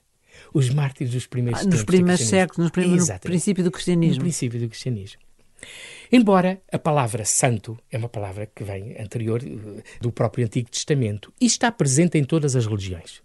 Os 0.54 0.70
mártires 0.70 1.14
dos 1.14 1.28
primeiros 1.28 1.62
ah, 1.62 1.66
Nos 1.66 1.84
primeiros 1.84 2.26
séculos, 2.26 2.66
nos 2.66 2.72
primeiros, 2.72 3.08
no 3.08 3.20
princípio 3.20 3.64
do 3.64 3.72
cristianismo. 3.72 4.16
No 4.16 4.22
princípio 4.22 4.60
do 4.60 4.68
cristianismo. 4.68 5.22
Embora 6.12 6.62
a 6.72 6.78
palavra 6.78 7.24
santo 7.24 7.78
é 7.90 7.98
uma 7.98 8.10
palavra 8.10 8.46
que 8.46 8.64
vem 8.64 8.96
anterior 9.00 9.42
eh, 9.42 9.84
do 10.02 10.12
próprio 10.12 10.46
Antigo 10.46 10.70
Testamento 10.70 11.34
e 11.40 11.46
está 11.46 11.72
presente 11.72 12.18
em 12.18 12.24
todas 12.24 12.56
as 12.56 12.66
religiões. 12.66 13.22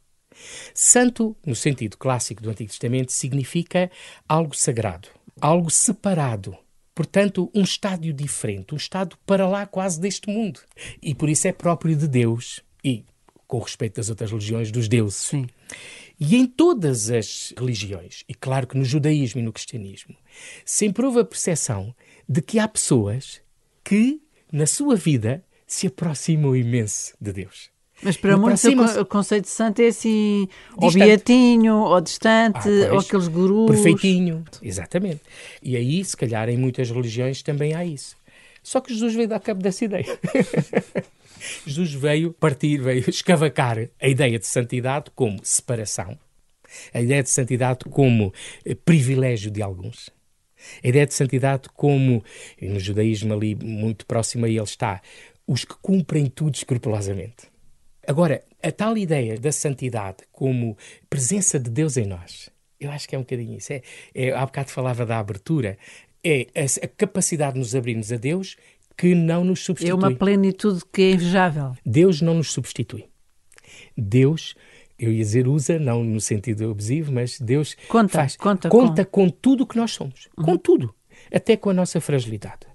Santo, 0.73 1.37
no 1.45 1.57
sentido 1.57 1.97
clássico 1.97 2.43
do 2.43 2.51
Antigo 2.51 2.71
Testamento, 2.71 3.11
significa 3.11 3.91
algo 4.29 4.55
sagrado, 4.57 5.09
algo 5.41 5.71
separado, 5.71 6.57
Portanto, 6.99 7.49
um 7.55 7.62
estádio 7.62 8.12
diferente, 8.12 8.75
um 8.75 8.76
estado 8.76 9.17
para 9.25 9.47
lá 9.47 9.64
quase 9.64 10.00
deste 10.00 10.28
mundo. 10.28 10.59
E 11.00 11.14
por 11.14 11.28
isso 11.28 11.47
é 11.47 11.52
próprio 11.52 11.95
de 11.95 12.09
Deus 12.09 12.61
e, 12.83 13.05
com 13.47 13.61
respeito 13.61 13.99
das 13.99 14.11
outras 14.11 14.33
religiões, 14.33 14.73
dos 14.73 14.88
deuses. 14.88 15.21
Sim. 15.21 15.47
E 16.19 16.35
em 16.35 16.45
todas 16.45 17.09
as 17.09 17.55
religiões, 17.57 18.25
e 18.28 18.35
claro 18.35 18.67
que 18.67 18.76
no 18.76 18.85
judaísmo 18.85 19.40
e 19.40 19.45
no 19.45 19.52
cristianismo, 19.52 20.17
sempre 20.64 21.07
houve 21.07 21.21
a 21.21 21.25
percepção 21.25 21.95
de 22.28 22.43
que 22.43 22.59
há 22.59 22.67
pessoas 22.67 23.40
que, 23.85 24.21
na 24.50 24.67
sua 24.67 24.97
vida, 24.97 25.45
se 25.69 25.87
aproximam 25.87 26.57
imenso 26.57 27.14
de 27.21 27.33
Deus. 27.33 27.71
Mas 28.02 28.17
para 28.17 28.37
muitos 28.37 28.64
o 28.97 29.05
conceito 29.05 29.45
de 29.45 29.50
santo 29.50 29.83
é 29.83 29.88
assim, 29.88 30.49
distante. 30.78 30.85
ou 30.85 30.93
beatinho, 30.93 31.75
ou 31.76 32.00
distante, 32.00 32.69
ah, 32.88 32.93
ou 32.93 33.00
aqueles 33.00 33.26
gurus. 33.26 33.71
Perfeitinho, 33.71 34.45
exatamente. 34.62 35.21
E 35.62 35.76
aí, 35.76 36.05
se 36.05 36.17
calhar, 36.17 36.49
em 36.49 36.57
muitas 36.57 36.90
religiões 36.90 37.43
também 37.43 37.75
há 37.75 37.85
isso. 37.85 38.17
Só 38.62 38.81
que 38.81 38.93
Jesus 38.93 39.14
veio 39.14 39.28
dar 39.28 39.40
cabo 39.40 39.62
dessa 39.62 39.85
ideia. 39.85 40.07
Jesus 41.67 41.93
veio 41.93 42.33
partir, 42.33 42.78
veio 42.81 43.09
escavacar 43.09 43.88
a 44.00 44.09
ideia 44.09 44.38
de 44.38 44.47
santidade 44.47 45.11
como 45.14 45.38
separação, 45.43 46.19
a 46.93 47.00
ideia 47.00 47.23
de 47.23 47.31
santidade 47.31 47.85
como 47.90 48.33
eh, 48.64 48.75
privilégio 48.75 49.50
de 49.50 49.62
alguns, 49.62 50.11
a 50.83 50.88
ideia 50.88 51.07
de 51.07 51.14
santidade 51.14 51.69
como, 51.75 52.23
no 52.61 52.81
judaísmo 52.81 53.33
ali 53.33 53.55
muito 53.55 54.05
próximo 54.07 54.47
a 54.47 54.49
ele 54.49 54.61
está, 54.61 55.00
os 55.47 55.64
que 55.64 55.75
cumprem 55.81 56.26
tudo 56.26 56.55
escrupulosamente. 56.55 57.49
Agora, 58.09 58.43
a 58.62 58.73
tal 58.73 58.97
ideia 58.97 59.38
da 59.38 59.53
santidade 59.53 60.25
como 60.33 60.79
presença 61.11 61.61
de 61.61 61.69
Deus 61.69 61.99
em 61.99 62.07
nós, 62.07 62.49
eu 62.81 62.91
acho 62.91 63.07
que 63.07 63.15
é 63.15 63.19
um 63.19 63.21
bocadinho 63.21 63.59
isso. 63.59 63.71
É, 63.71 63.83
é, 64.15 64.33
há 64.33 64.47
bocado 64.47 64.71
falava 64.71 65.05
da 65.05 65.19
abertura, 65.19 65.77
é 66.25 66.47
a, 66.57 66.87
a 66.87 66.88
capacidade 66.88 67.53
de 67.53 67.59
nos 67.59 67.75
abrirmos 67.75 68.11
a 68.11 68.17
Deus 68.17 68.57
que 68.97 69.15
não 69.15 69.45
nos 69.45 69.62
substitui. 69.62 69.93
É 69.93 69.95
uma 69.95 70.17
plenitude 70.17 70.81
que 70.91 71.03
é 71.03 71.11
invejável. 71.11 71.77
Deus 71.85 72.23
não 72.23 72.33
nos 72.33 72.50
substitui. 72.50 73.11
Deus, 73.95 74.55
eu 74.99 75.12
ia 75.12 75.19
dizer 75.19 75.47
usa, 75.47 75.79
não 75.79 76.03
no 76.03 76.19
sentido 76.19 76.71
abusivo, 76.71 77.12
mas 77.12 77.38
Deus 77.38 77.77
conta, 77.88 78.09
faz, 78.09 78.37
conta, 78.37 78.71
conta 78.71 79.05
com... 79.05 79.27
com 79.27 79.31
tudo 79.31 79.65
o 79.65 79.67
que 79.67 79.77
nós 79.77 79.91
somos. 79.91 80.31
Uhum. 80.38 80.45
Com 80.47 80.57
tudo. 80.57 80.95
Até 81.31 81.59
com 81.59 81.69
a 81.69 81.75
nossa 81.75 82.00
fragilidade. 82.00 82.67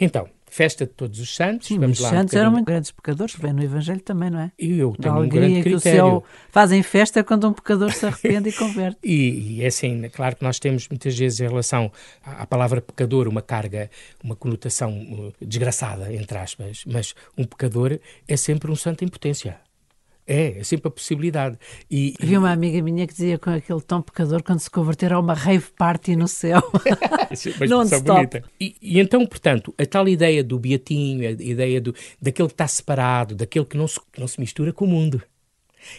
Então, 0.00 0.28
festa 0.56 0.86
de 0.86 0.92
todos 0.92 1.20
os 1.20 1.36
santos. 1.36 1.68
Sim, 1.68 1.78
Vamos 1.78 1.98
os 1.98 2.02
lá 2.02 2.10
santos 2.10 2.34
um 2.34 2.38
eram 2.38 2.50
muito 2.50 2.64
grandes 2.64 2.90
pecadores, 2.90 3.36
vem 3.36 3.52
no 3.52 3.62
Evangelho 3.62 4.00
também, 4.00 4.30
não 4.30 4.40
é? 4.40 4.50
E 4.58 4.78
eu 4.78 4.96
tenho 4.98 5.20
um 5.20 5.28
grande 5.28 5.60
critério. 5.60 5.70
Que 5.70 5.74
o 5.74 5.80
céu 5.80 6.24
fazem 6.50 6.82
festa 6.82 7.22
quando 7.22 7.46
um 7.46 7.52
pecador 7.52 7.92
se 7.92 8.06
arrepende 8.06 8.48
e 8.48 8.52
converte. 8.52 8.96
E, 9.06 9.58
e 9.58 9.62
é 9.62 9.66
assim, 9.66 10.08
claro 10.08 10.36
que 10.36 10.42
nós 10.42 10.58
temos 10.58 10.88
muitas 10.88 11.16
vezes 11.16 11.40
em 11.40 11.46
relação 11.46 11.92
à, 12.24 12.42
à 12.42 12.46
palavra 12.46 12.80
pecador 12.80 13.28
uma 13.28 13.42
carga, 13.42 13.90
uma 14.22 14.34
conotação 14.34 14.90
uh, 14.92 15.34
desgraçada, 15.40 16.12
entre 16.12 16.38
aspas, 16.38 16.82
mas 16.86 17.14
um 17.36 17.44
pecador 17.44 17.98
é 18.26 18.36
sempre 18.36 18.70
um 18.70 18.76
santo 18.76 19.04
em 19.04 19.08
potência. 19.08 19.58
É, 20.26 20.58
é 20.58 20.64
sempre 20.64 20.88
a 20.88 20.90
possibilidade. 20.90 21.56
E, 21.90 22.14
Havia 22.20 22.38
uma 22.38 22.50
amiga 22.50 22.82
minha 22.82 23.06
que 23.06 23.12
dizia 23.12 23.38
com 23.38 23.50
aquele 23.50 23.80
tom 23.80 24.02
pecador 24.02 24.42
quando 24.42 24.58
se 24.58 24.70
converter 24.70 25.12
a 25.12 25.20
uma 25.20 25.34
rave 25.34 25.66
party 25.78 26.16
no 26.16 26.26
céu. 26.26 26.60
não 27.68 27.86
bonita. 28.00 28.42
E, 28.60 28.74
e, 28.82 28.98
então, 28.98 29.24
portanto, 29.24 29.72
a 29.78 29.86
tal 29.86 30.08
ideia 30.08 30.42
do 30.42 30.58
beatinho, 30.58 31.28
a 31.28 31.30
ideia 31.30 31.80
do, 31.80 31.94
daquele 32.20 32.48
que 32.48 32.54
está 32.54 32.66
separado, 32.66 33.36
daquele 33.36 33.64
que 33.64 33.76
não 33.76 33.86
se, 33.86 34.00
que 34.12 34.20
não 34.20 34.26
se 34.26 34.40
mistura 34.40 34.72
com 34.72 34.84
o 34.84 34.88
mundo. 34.88 35.22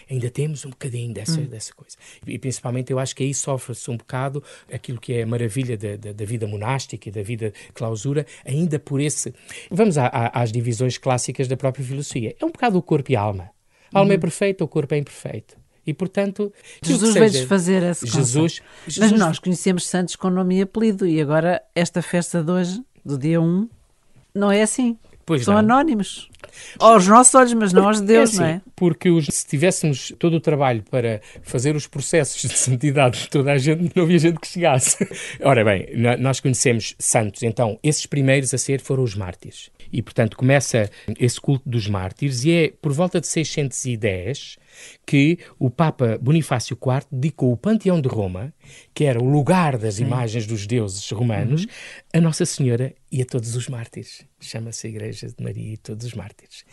Ainda 0.09 0.29
temos 0.29 0.65
um 0.65 0.69
bocadinho 0.69 1.13
dessa, 1.13 1.39
hum. 1.39 1.45
dessa 1.45 1.73
coisa. 1.73 1.95
E 2.25 2.37
principalmente 2.37 2.91
eu 2.91 2.99
acho 2.99 3.15
que 3.15 3.23
aí 3.23 3.33
sofre-se 3.33 3.89
um 3.89 3.95
bocado 3.95 4.43
aquilo 4.71 4.99
que 4.99 5.13
é 5.13 5.23
a 5.23 5.25
maravilha 5.25 5.77
da, 5.77 5.95
da, 5.95 6.11
da, 6.11 6.25
vida 6.25 6.45
monástica 6.45 7.07
e 7.07 7.11
da 7.11 7.21
vida 7.21 7.53
clausura, 7.73 8.25
ainda 8.45 8.79
por 8.79 8.99
esse. 8.99 9.33
Vamos 9.71 9.97
à, 9.97 10.07
à, 10.07 10.41
às 10.41 10.51
divisões 10.51 10.97
clássicas 10.97 11.47
da 11.47 11.55
própria 11.55 11.85
filosofia. 11.85 12.35
É 12.39 12.45
um 12.45 12.51
bocado 12.51 12.77
o 12.77 12.81
corpo 12.81 13.11
e 13.11 13.15
a 13.15 13.21
alma. 13.21 13.49
A 13.93 13.99
alma 13.99 14.13
é 14.13 14.15
uhum. 14.15 14.21
perfeita, 14.21 14.63
o 14.63 14.67
corpo 14.67 14.93
é 14.93 14.97
imperfeito. 14.97 15.55
E, 15.85 15.93
portanto, 15.93 16.51
Jesus 16.83 17.13
veio 17.13 17.31
desfazer 17.31 17.81
esse 17.81 18.05
Jesus, 18.05 18.61
Jesus, 18.85 19.11
Mas 19.11 19.19
nós 19.19 19.39
conhecemos 19.39 19.87
santos 19.87 20.17
com 20.17 20.29
nome 20.29 20.57
e 20.57 20.61
apelido 20.61 21.07
e 21.07 21.21
agora 21.21 21.61
esta 21.73 22.01
festa 22.01 22.43
de 22.43 22.51
hoje, 22.51 22.83
do 23.05 23.17
dia 23.17 23.39
1, 23.39 23.69
não 24.35 24.51
é 24.51 24.61
assim. 24.61 24.97
Pois 25.25 25.43
São 25.43 25.53
não. 25.53 25.59
anónimos. 25.59 26.29
Aos 26.79 27.05
nossos 27.07 27.35
olhos, 27.35 27.53
mas 27.53 27.73
não 27.73 27.87
aos 27.87 27.99
de 27.99 28.07
Deus, 28.07 28.31
é 28.31 28.33
assim, 28.33 28.39
não 28.39 28.45
é? 28.45 28.61
Porque 28.75 29.09
os, 29.09 29.25
se 29.25 29.45
tivéssemos 29.45 30.13
todo 30.17 30.37
o 30.37 30.39
trabalho 30.39 30.83
para 30.89 31.21
fazer 31.41 31.75
os 31.75 31.85
processos 31.85 32.41
de 32.41 32.57
santidade 32.57 33.23
de 33.23 33.29
toda 33.29 33.51
a 33.51 33.57
gente, 33.57 33.91
não 33.93 34.03
havia 34.03 34.19
gente 34.19 34.39
que 34.39 34.47
chegasse. 34.47 35.05
Ora 35.43 35.65
bem, 35.65 35.87
nós 36.19 36.39
conhecemos 36.39 36.95
santos, 36.97 37.43
então 37.43 37.77
esses 37.83 38.05
primeiros 38.05 38.53
a 38.53 38.57
ser 38.57 38.79
foram 38.79 39.03
os 39.03 39.15
mártires. 39.15 39.69
E, 39.91 40.01
portanto, 40.01 40.37
começa 40.37 40.89
esse 41.19 41.39
culto 41.39 41.67
dos 41.67 41.87
mártires 41.87 42.43
e 42.43 42.51
é 42.51 42.73
por 42.81 42.91
volta 42.91 43.19
de 43.19 43.27
610 43.27 44.57
que 45.05 45.39
o 45.57 45.69
Papa 45.69 46.17
Bonifácio 46.21 46.77
IV 46.77 47.07
dedicou 47.11 47.51
o 47.51 47.57
Panteão 47.57 47.99
de 47.99 48.07
Roma, 48.07 48.53
que 48.93 49.05
era 49.05 49.19
o 49.19 49.29
lugar 49.29 49.77
das 49.77 49.95
Sim. 49.95 50.03
imagens 50.03 50.45
dos 50.45 50.67
deuses 50.67 51.09
romanos, 51.11 51.63
uhum. 51.63 51.69
a 52.13 52.21
Nossa 52.21 52.45
Senhora 52.45 52.93
e 53.11 53.21
a 53.21 53.25
todos 53.25 53.55
os 53.55 53.67
mártires. 53.67 54.25
Chama-se 54.39 54.87
a 54.87 54.89
Igreja 54.89 55.27
de 55.27 55.43
Maria 55.43 55.73
e 55.73 55.77
todos 55.77 56.05
os 56.05 56.13
mártires. 56.13 56.63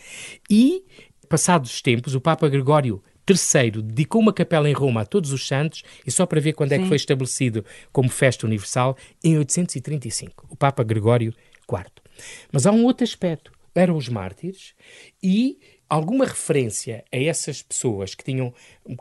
E, 0.49 0.83
passados 1.27 1.71
os 1.71 1.81
tempos, 1.81 2.15
o 2.15 2.21
Papa 2.21 2.47
Gregório 2.47 3.01
III 3.27 3.81
dedicou 3.81 4.21
uma 4.21 4.31
capela 4.31 4.69
em 4.69 4.73
Roma 4.73 5.01
a 5.01 5.05
todos 5.05 5.31
os 5.31 5.47
santos, 5.47 5.83
e 6.05 6.11
só 6.11 6.25
para 6.25 6.39
ver 6.39 6.53
quando 6.53 6.69
Sim. 6.69 6.75
é 6.75 6.79
que 6.79 6.87
foi 6.87 6.97
estabelecido 6.97 7.65
como 7.91 8.09
festa 8.09 8.45
universal, 8.45 8.95
em 9.23 9.37
835, 9.37 10.47
o 10.49 10.55
Papa 10.55 10.83
Gregório 10.83 11.33
IV. 11.67 12.04
Mas 12.51 12.65
há 12.65 12.71
um 12.71 12.83
outro 12.83 13.03
aspecto. 13.03 13.51
Eram 13.73 13.97
os 13.97 14.07
mártires 14.07 14.73
e 15.21 15.59
alguma 15.89 16.25
referência 16.25 17.03
a 17.11 17.17
essas 17.17 17.61
pessoas 17.61 18.15
que 18.15 18.23
tinham 18.23 18.53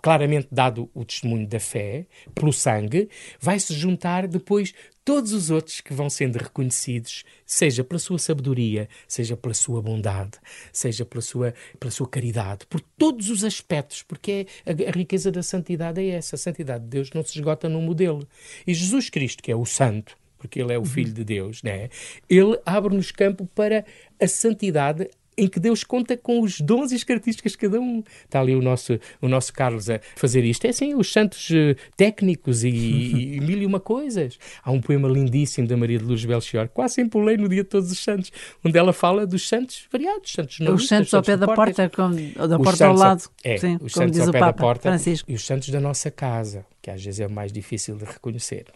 claramente 0.02 0.48
dado 0.50 0.90
o 0.94 1.04
testemunho 1.04 1.46
da 1.46 1.58
fé 1.58 2.06
pelo 2.34 2.52
sangue, 2.52 3.08
vai 3.40 3.58
se 3.58 3.74
juntar 3.74 4.26
depois 4.26 4.74
todos 5.04 5.32
os 5.32 5.50
outros 5.50 5.80
que 5.80 5.92
vão 5.92 6.08
sendo 6.08 6.36
reconhecidos, 6.36 7.24
seja 7.44 7.84
pela 7.84 7.98
sua 7.98 8.18
sabedoria, 8.18 8.88
seja 9.06 9.36
pela 9.36 9.54
sua 9.54 9.82
bondade, 9.82 10.38
seja 10.72 11.04
pela 11.04 11.20
sua, 11.20 11.54
pela 11.78 11.90
sua 11.90 12.08
caridade, 12.08 12.66
por 12.66 12.80
todos 12.80 13.28
os 13.28 13.44
aspectos, 13.44 14.02
porque 14.02 14.46
é, 14.64 14.72
a, 14.72 14.88
a 14.88 14.92
riqueza 14.92 15.30
da 15.30 15.42
santidade 15.42 16.00
é 16.00 16.08
essa. 16.08 16.36
A 16.36 16.38
santidade 16.38 16.84
de 16.84 16.90
Deus 16.90 17.10
não 17.12 17.22
se 17.22 17.38
esgota 17.38 17.68
num 17.68 17.82
modelo. 17.82 18.26
E 18.66 18.72
Jesus 18.72 19.10
Cristo, 19.10 19.42
que 19.42 19.52
é 19.52 19.56
o 19.56 19.66
santo, 19.66 20.16
porque 20.44 20.60
ele 20.60 20.74
é 20.74 20.78
o 20.78 20.84
Filho 20.84 21.12
de 21.12 21.24
Deus, 21.24 21.62
né? 21.62 21.88
ele 22.28 22.58
abre-nos 22.66 23.10
campo 23.10 23.48
para 23.54 23.82
a 24.20 24.28
santidade 24.28 25.08
em 25.36 25.48
que 25.48 25.58
Deus 25.58 25.82
conta 25.82 26.16
com 26.16 26.40
os 26.40 26.60
dons 26.60 26.92
e 26.92 26.94
as 26.94 27.02
características 27.02 27.52
de 27.52 27.58
cada 27.58 27.80
um. 27.80 28.02
Está 28.24 28.40
ali 28.40 28.54
o 28.54 28.62
nosso, 28.62 29.00
o 29.20 29.26
nosso 29.26 29.52
Carlos 29.52 29.90
a 29.90 30.00
fazer 30.14 30.44
isto. 30.44 30.64
É 30.64 30.70
assim, 30.70 30.94
os 30.94 31.12
santos 31.12 31.50
uh, 31.50 31.74
técnicos 31.96 32.62
e, 32.62 32.68
e, 32.68 33.36
e, 33.36 33.40
mil 33.40 33.60
e 33.60 33.66
uma 33.66 33.80
coisas. 33.80 34.38
Há 34.62 34.70
um 34.70 34.80
poema 34.80 35.08
lindíssimo 35.08 35.66
da 35.66 35.76
Maria 35.76 35.98
de 35.98 36.04
Luz 36.04 36.24
Belchior, 36.24 36.68
quase 36.68 36.94
sempre 36.94 37.18
o 37.18 37.24
leio 37.24 37.40
no 37.40 37.48
dia 37.48 37.64
de 37.64 37.68
todos 37.68 37.90
os 37.90 37.98
santos, 37.98 38.30
onde 38.64 38.78
ela 38.78 38.92
fala 38.92 39.26
dos 39.26 39.48
santos 39.48 39.88
variados, 39.90 40.32
santos 40.32 40.60
não 40.60 40.74
Os 40.74 40.86
santos 40.86 41.12
ao 41.12 41.22
pé 41.22 41.36
da 41.36 41.46
porta, 41.46 41.90
como, 41.90 42.14
da 42.48 42.58
porta 42.58 42.86
ao 42.86 42.94
lado. 42.94 43.24
É, 43.42 43.56
Sim, 43.56 43.78
os 43.80 43.92
santos 43.92 44.20
ao 44.20 44.30
pé 44.30 44.38
da 44.38 44.52
porta 44.52 44.90
Francisco. 44.90 45.30
e 45.30 45.34
os 45.34 45.44
santos 45.44 45.70
da 45.70 45.80
nossa 45.80 46.12
casa, 46.12 46.64
que 46.80 46.90
às 46.90 47.04
vezes 47.04 47.18
é 47.18 47.26
mais 47.26 47.52
difícil 47.52 47.96
de 47.96 48.04
reconhecer. 48.04 48.66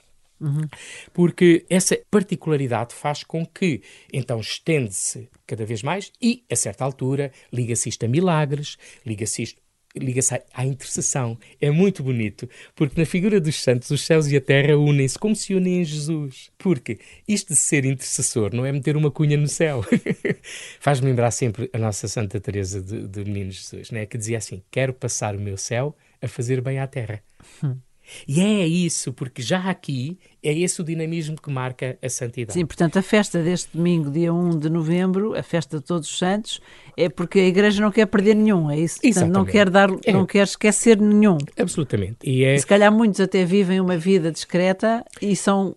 Uhum. 0.41 0.69
Porque 1.13 1.65
essa 1.69 1.99
particularidade 2.11 2.95
faz 2.95 3.25
com 3.25 3.45
que, 3.45 3.83
então, 4.13 4.41
estende-se 4.41 5.29
cada 5.47 5.65
vez 5.65 5.83
mais 5.83 6.13
e, 6.21 6.45
a 6.51 6.57
certa 6.57 6.85
altura, 6.85 7.33
liga-se 7.53 7.89
isto 7.89 8.05
a 8.05 8.09
milagres, 8.09 8.77
liga-se 9.05 9.43
isto 9.43 9.69
liga-se 9.97 10.41
à, 10.53 10.65
intercessão. 10.65 11.39
É 11.61 11.71
muito 11.71 12.03
bonito, 12.03 12.49
porque 12.75 13.01
na 13.01 13.07
figura 13.07 13.41
dos 13.41 13.61
santos 13.61 13.91
os 13.91 14.05
céus 14.05 14.27
e 14.29 14.37
a 14.37 14.41
terra 14.41 14.77
unem-se 14.77 15.19
como 15.19 15.35
se 15.35 15.55
unem 15.55 15.81
em 15.81 15.85
Jesus. 15.85 16.51
Porque 16.59 16.99
isto 17.27 17.49
de 17.49 17.57
ser 17.57 17.85
intercessor 17.85 18.55
não 18.55 18.65
é 18.65 18.73
meter 18.73 18.97
uma 18.97 19.11
cunha 19.11 19.37
no 19.37 19.49
céu. 19.49 19.85
Faz-me 20.79 21.09
lembrar 21.09 21.31
sempre 21.31 21.71
a 21.73 21.79
nossa 21.79 22.09
Santa 22.09 22.41
Teresa 22.41 22.81
de, 22.81 23.07
de 23.09 23.25
Menino 23.25 23.51
Jesus, 23.51 23.91
né? 23.91 24.07
que 24.07 24.19
dizia 24.19 24.39
assim: 24.39 24.63
Quero 24.71 24.93
passar 24.93 25.35
o 25.35 25.41
meu 25.41 25.57
céu 25.57 25.97
a 26.21 26.29
fazer 26.29 26.61
bem 26.61 26.79
à 26.79 26.87
terra. 26.87 27.23
Hum. 27.63 27.77
E 28.27 28.41
é 28.41 28.67
isso, 28.67 29.13
porque 29.13 29.43
já 29.43 29.69
aqui 29.69 30.19
é 30.43 30.57
esse 30.57 30.81
o 30.81 30.85
dinamismo 30.85 31.37
que 31.41 31.51
marca 31.51 31.99
a 32.03 32.09
santidade. 32.09 32.55
Sim, 32.55 32.65
portanto, 32.65 32.99
a 32.99 33.03
festa 33.03 33.43
deste 33.43 33.77
domingo, 33.77 34.11
dia 34.11 34.33
1 34.33 34.59
de 34.59 34.71
novembro, 34.71 35.37
a 35.37 35.43
festa 35.43 35.79
de 35.79 35.85
Todos 35.85 36.09
os 36.09 36.19
Santos, 36.19 36.61
é 36.97 37.09
porque 37.09 37.41
a 37.41 37.47
Igreja 37.47 37.83
não 37.83 37.91
quer 37.91 38.07
perder 38.07 38.35
nenhum, 38.35 38.71
é 38.71 38.79
isso? 38.79 39.01
Portanto, 39.01 39.33
não 39.33 39.45
quer, 39.45 39.69
dar, 39.69 39.91
é. 40.05 40.13
não 40.13 40.25
quer 40.25 40.45
esquecer 40.45 41.01
nenhum. 41.01 41.39
Absolutamente. 41.59 42.19
E, 42.25 42.45
é... 42.45 42.55
e 42.55 42.59
se 42.59 42.67
calhar 42.67 42.93
muitos 42.93 43.21
até 43.21 43.45
vivem 43.45 43.81
uma 43.81 43.97
vida 43.97 44.31
discreta 44.31 45.05
e 45.21 45.35
são 45.35 45.77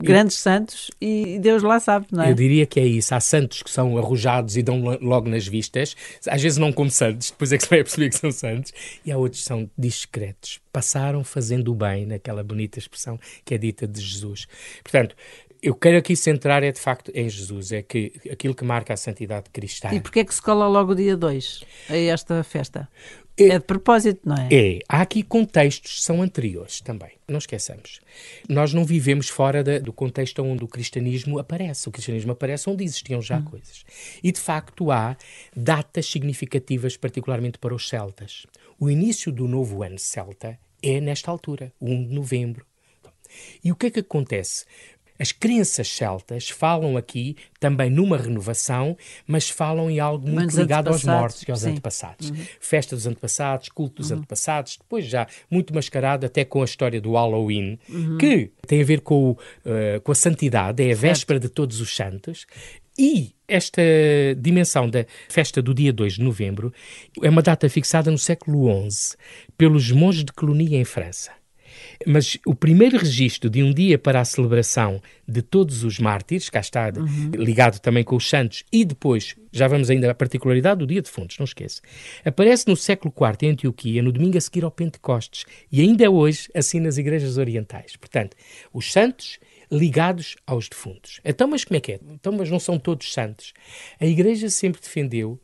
grandes 0.00 0.36
santos 0.38 0.90
e 1.00 1.38
Deus 1.38 1.62
lá 1.62 1.80
sabe, 1.80 2.06
não 2.12 2.22
é? 2.22 2.30
Eu 2.30 2.34
diria 2.34 2.66
que 2.66 2.78
é 2.78 2.86
isso. 2.86 3.14
Há 3.14 3.20
santos 3.20 3.62
que 3.62 3.70
são 3.70 3.98
arrojados 3.98 4.56
e 4.56 4.62
dão 4.62 4.80
logo 5.00 5.28
nas 5.28 5.46
vistas, 5.46 5.96
às 6.26 6.40
vezes 6.40 6.58
não 6.58 6.72
como 6.72 6.90
santos, 6.90 7.30
depois 7.30 7.52
é 7.52 7.56
que 7.56 7.64
se 7.64 7.70
vai 7.70 7.82
perceber 7.84 8.10
que 8.10 8.16
são 8.16 8.30
santos, 8.30 8.72
e 9.04 9.10
há 9.10 9.16
outros 9.16 9.42
que 9.42 9.48
são 9.48 9.68
discretos, 9.76 10.60
passaram 10.72 11.24
fazendo 11.24 11.72
o 11.72 11.74
bem, 11.74 12.06
naquela 12.06 12.42
bonita 12.42 12.78
expressão 12.78 13.18
que 13.44 13.54
é 13.54 13.58
dita 13.58 13.86
de 13.86 14.00
Jesus. 14.00 14.46
Portanto, 14.82 15.16
eu 15.60 15.74
quero 15.74 15.98
aqui 15.98 16.14
centrar 16.14 16.62
é 16.62 16.70
de 16.70 16.80
facto 16.80 17.10
em 17.14 17.28
Jesus, 17.28 17.72
é 17.72 17.82
que 17.82 18.12
aquilo 18.30 18.54
que 18.54 18.64
marca 18.64 18.94
a 18.94 18.96
santidade 18.96 19.50
cristã. 19.52 19.90
E 19.92 20.00
porquê 20.00 20.20
é 20.20 20.24
que 20.24 20.34
se 20.34 20.40
cola 20.40 20.68
logo 20.68 20.92
o 20.92 20.94
dia 20.94 21.16
2 21.16 21.64
a 21.90 21.96
esta 21.96 22.44
festa? 22.44 22.88
É, 23.38 23.48
é 23.50 23.58
de 23.58 23.64
propósito, 23.64 24.20
não 24.24 24.36
é? 24.36 24.48
É. 24.50 24.78
Há 24.88 25.00
aqui 25.02 25.22
contextos 25.22 25.96
que 25.96 26.02
são 26.02 26.22
anteriores 26.22 26.80
também. 26.80 27.12
Não 27.28 27.38
esqueçamos. 27.38 28.00
Nós 28.48 28.74
não 28.74 28.84
vivemos 28.84 29.28
fora 29.28 29.62
da, 29.62 29.78
do 29.78 29.92
contexto 29.92 30.42
onde 30.42 30.64
o 30.64 30.68
cristianismo 30.68 31.38
aparece. 31.38 31.88
O 31.88 31.92
cristianismo 31.92 32.32
aparece 32.32 32.68
onde 32.68 32.84
existiam 32.84 33.22
já 33.22 33.38
hum. 33.38 33.44
coisas. 33.44 33.84
E, 34.22 34.32
de 34.32 34.40
facto, 34.40 34.90
há 34.90 35.16
datas 35.54 36.06
significativas, 36.06 36.96
particularmente 36.96 37.58
para 37.58 37.74
os 37.74 37.88
celtas. 37.88 38.46
O 38.78 38.90
início 38.90 39.30
do 39.30 39.46
novo 39.46 39.82
ano 39.82 39.98
celta 39.98 40.58
é 40.82 41.00
nesta 41.00 41.30
altura, 41.30 41.72
1 41.80 42.08
de 42.08 42.14
novembro. 42.14 42.66
E 43.62 43.70
o 43.70 43.76
que 43.76 43.86
é 43.86 43.90
que 43.90 44.00
acontece? 44.00 44.64
As 45.18 45.32
crenças 45.32 45.88
celtas 45.88 46.48
falam 46.48 46.96
aqui 46.96 47.36
também 47.58 47.90
numa 47.90 48.16
renovação, 48.16 48.96
mas 49.26 49.50
falam 49.50 49.90
em 49.90 49.98
algo 49.98 50.28
muito 50.28 50.56
ligado 50.56 50.88
aos 50.88 51.04
mortos 51.04 51.42
e 51.42 51.50
aos 51.50 51.60
sim. 51.60 51.70
antepassados. 51.70 52.30
Uhum. 52.30 52.36
Festa 52.60 52.94
dos 52.94 53.06
antepassados, 53.06 53.68
culto 53.68 53.96
dos 54.02 54.10
uhum. 54.10 54.18
antepassados, 54.18 54.76
depois 54.76 55.06
já 55.06 55.26
muito 55.50 55.74
mascarado 55.74 56.24
até 56.24 56.44
com 56.44 56.62
a 56.62 56.64
história 56.64 57.00
do 57.00 57.12
Halloween, 57.12 57.78
uhum. 57.88 58.18
que 58.18 58.50
tem 58.66 58.80
a 58.80 58.84
ver 58.84 59.00
com, 59.00 59.30
uh, 59.30 60.00
com 60.02 60.12
a 60.12 60.14
santidade, 60.14 60.82
é 60.82 60.92
a 60.92 60.96
véspera 60.96 61.40
de 61.40 61.48
todos 61.48 61.80
os 61.80 61.94
santos. 61.94 62.46
E 62.98 63.32
esta 63.46 63.80
dimensão 64.36 64.90
da 64.90 65.06
festa 65.28 65.62
do 65.62 65.72
dia 65.72 65.92
2 65.92 66.14
de 66.14 66.22
novembro 66.22 66.72
é 67.22 67.30
uma 67.30 67.42
data 67.42 67.68
fixada 67.68 68.10
no 68.10 68.18
século 68.18 68.68
XI 68.90 69.16
pelos 69.56 69.92
monges 69.92 70.24
de 70.24 70.32
Colonia 70.32 70.78
em 70.78 70.84
França. 70.84 71.30
Mas 72.06 72.38
o 72.46 72.54
primeiro 72.54 72.96
registro 72.96 73.50
de 73.50 73.62
um 73.62 73.72
dia 73.72 73.98
para 73.98 74.20
a 74.20 74.24
celebração 74.24 75.02
de 75.26 75.42
todos 75.42 75.84
os 75.84 75.98
mártires, 75.98 76.48
cá 76.48 76.60
está 76.60 76.92
uhum. 76.96 77.30
ligado 77.34 77.80
também 77.80 78.04
com 78.04 78.16
os 78.16 78.28
santos, 78.28 78.64
e 78.72 78.84
depois, 78.84 79.36
já 79.52 79.66
vamos 79.66 79.90
ainda 79.90 80.10
à 80.10 80.14
particularidade 80.14 80.78
do 80.78 80.86
dia 80.86 81.02
de 81.02 81.10
Fontes, 81.10 81.38
não 81.38 81.44
esqueça, 81.44 81.82
aparece 82.24 82.68
no 82.68 82.76
século 82.76 83.12
IV 83.14 83.48
em 83.48 83.52
Antioquia, 83.52 84.02
no 84.02 84.12
domingo 84.12 84.38
a 84.38 84.40
seguir 84.40 84.64
ao 84.64 84.70
Pentecostes, 84.70 85.44
e 85.70 85.80
ainda 85.80 86.04
é 86.04 86.08
hoje 86.08 86.48
assim 86.54 86.80
nas 86.80 86.98
igrejas 86.98 87.36
orientais. 87.36 87.96
Portanto, 87.96 88.36
os 88.72 88.92
santos 88.92 89.38
ligados 89.70 90.36
aos 90.46 90.68
defuntos. 90.68 91.20
Então, 91.24 91.46
mas 91.46 91.64
como 91.64 91.76
é 91.76 91.80
que 91.80 91.92
é? 91.92 92.00
Então, 92.10 92.32
mas 92.32 92.50
não 92.50 92.58
são 92.58 92.78
todos 92.78 93.12
santos. 93.12 93.52
A 94.00 94.06
Igreja 94.06 94.48
sempre 94.48 94.80
defendeu 94.80 95.38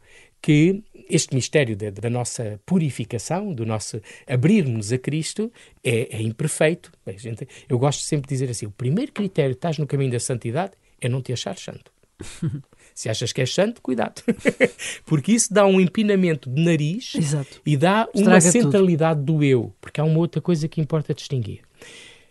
que 0.44 0.85
este 1.09 1.35
mistério 1.35 1.74
da, 1.74 1.88
da, 1.88 2.11
nossa 2.11 2.61
purificação, 2.66 3.54
do 3.54 3.64
nosso 3.64 3.98
abrirmos 4.26 4.92
a 4.92 4.98
Cristo, 4.98 5.50
é, 5.83 6.18
é 6.18 6.20
imperfeito. 6.20 6.92
Bem, 7.04 7.16
gente, 7.16 7.48
eu 7.66 7.78
gosto 7.78 8.02
sempre 8.02 8.28
de 8.28 8.35
dizer 8.35 8.50
assim: 8.50 8.66
o 8.66 8.70
primeiro 8.70 9.11
critério 9.11 9.52
estás 9.52 9.78
no 9.78 9.87
caminho 9.87 10.12
da 10.12 10.20
santidade 10.20 10.72
é 11.00 11.09
não 11.09 11.22
te 11.22 11.33
achar 11.33 11.57
santo. 11.57 11.90
Se 12.94 13.09
achas 13.09 13.33
que 13.33 13.40
és 13.40 13.54
santo, 13.54 13.80
cuidado. 13.80 14.22
porque 15.07 15.33
isso 15.33 15.52
dá 15.52 15.64
um 15.64 15.80
empinamento 15.80 16.50
de 16.50 16.62
nariz 16.62 17.14
Exato. 17.14 17.62
e 17.64 17.74
dá 17.74 18.07
Estraga 18.14 18.30
uma 18.30 18.40
centralidade 18.42 19.20
tudo. 19.20 19.38
do 19.38 19.44
eu. 19.44 19.74
Porque 19.80 19.98
há 19.98 20.04
uma 20.04 20.18
outra 20.18 20.42
coisa 20.42 20.68
que 20.68 20.78
importa 20.78 21.14
distinguir. 21.14 21.62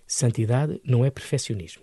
Santidade 0.06 0.80
não 0.86 1.04
é 1.04 1.10
perfeccionismo. 1.10 1.82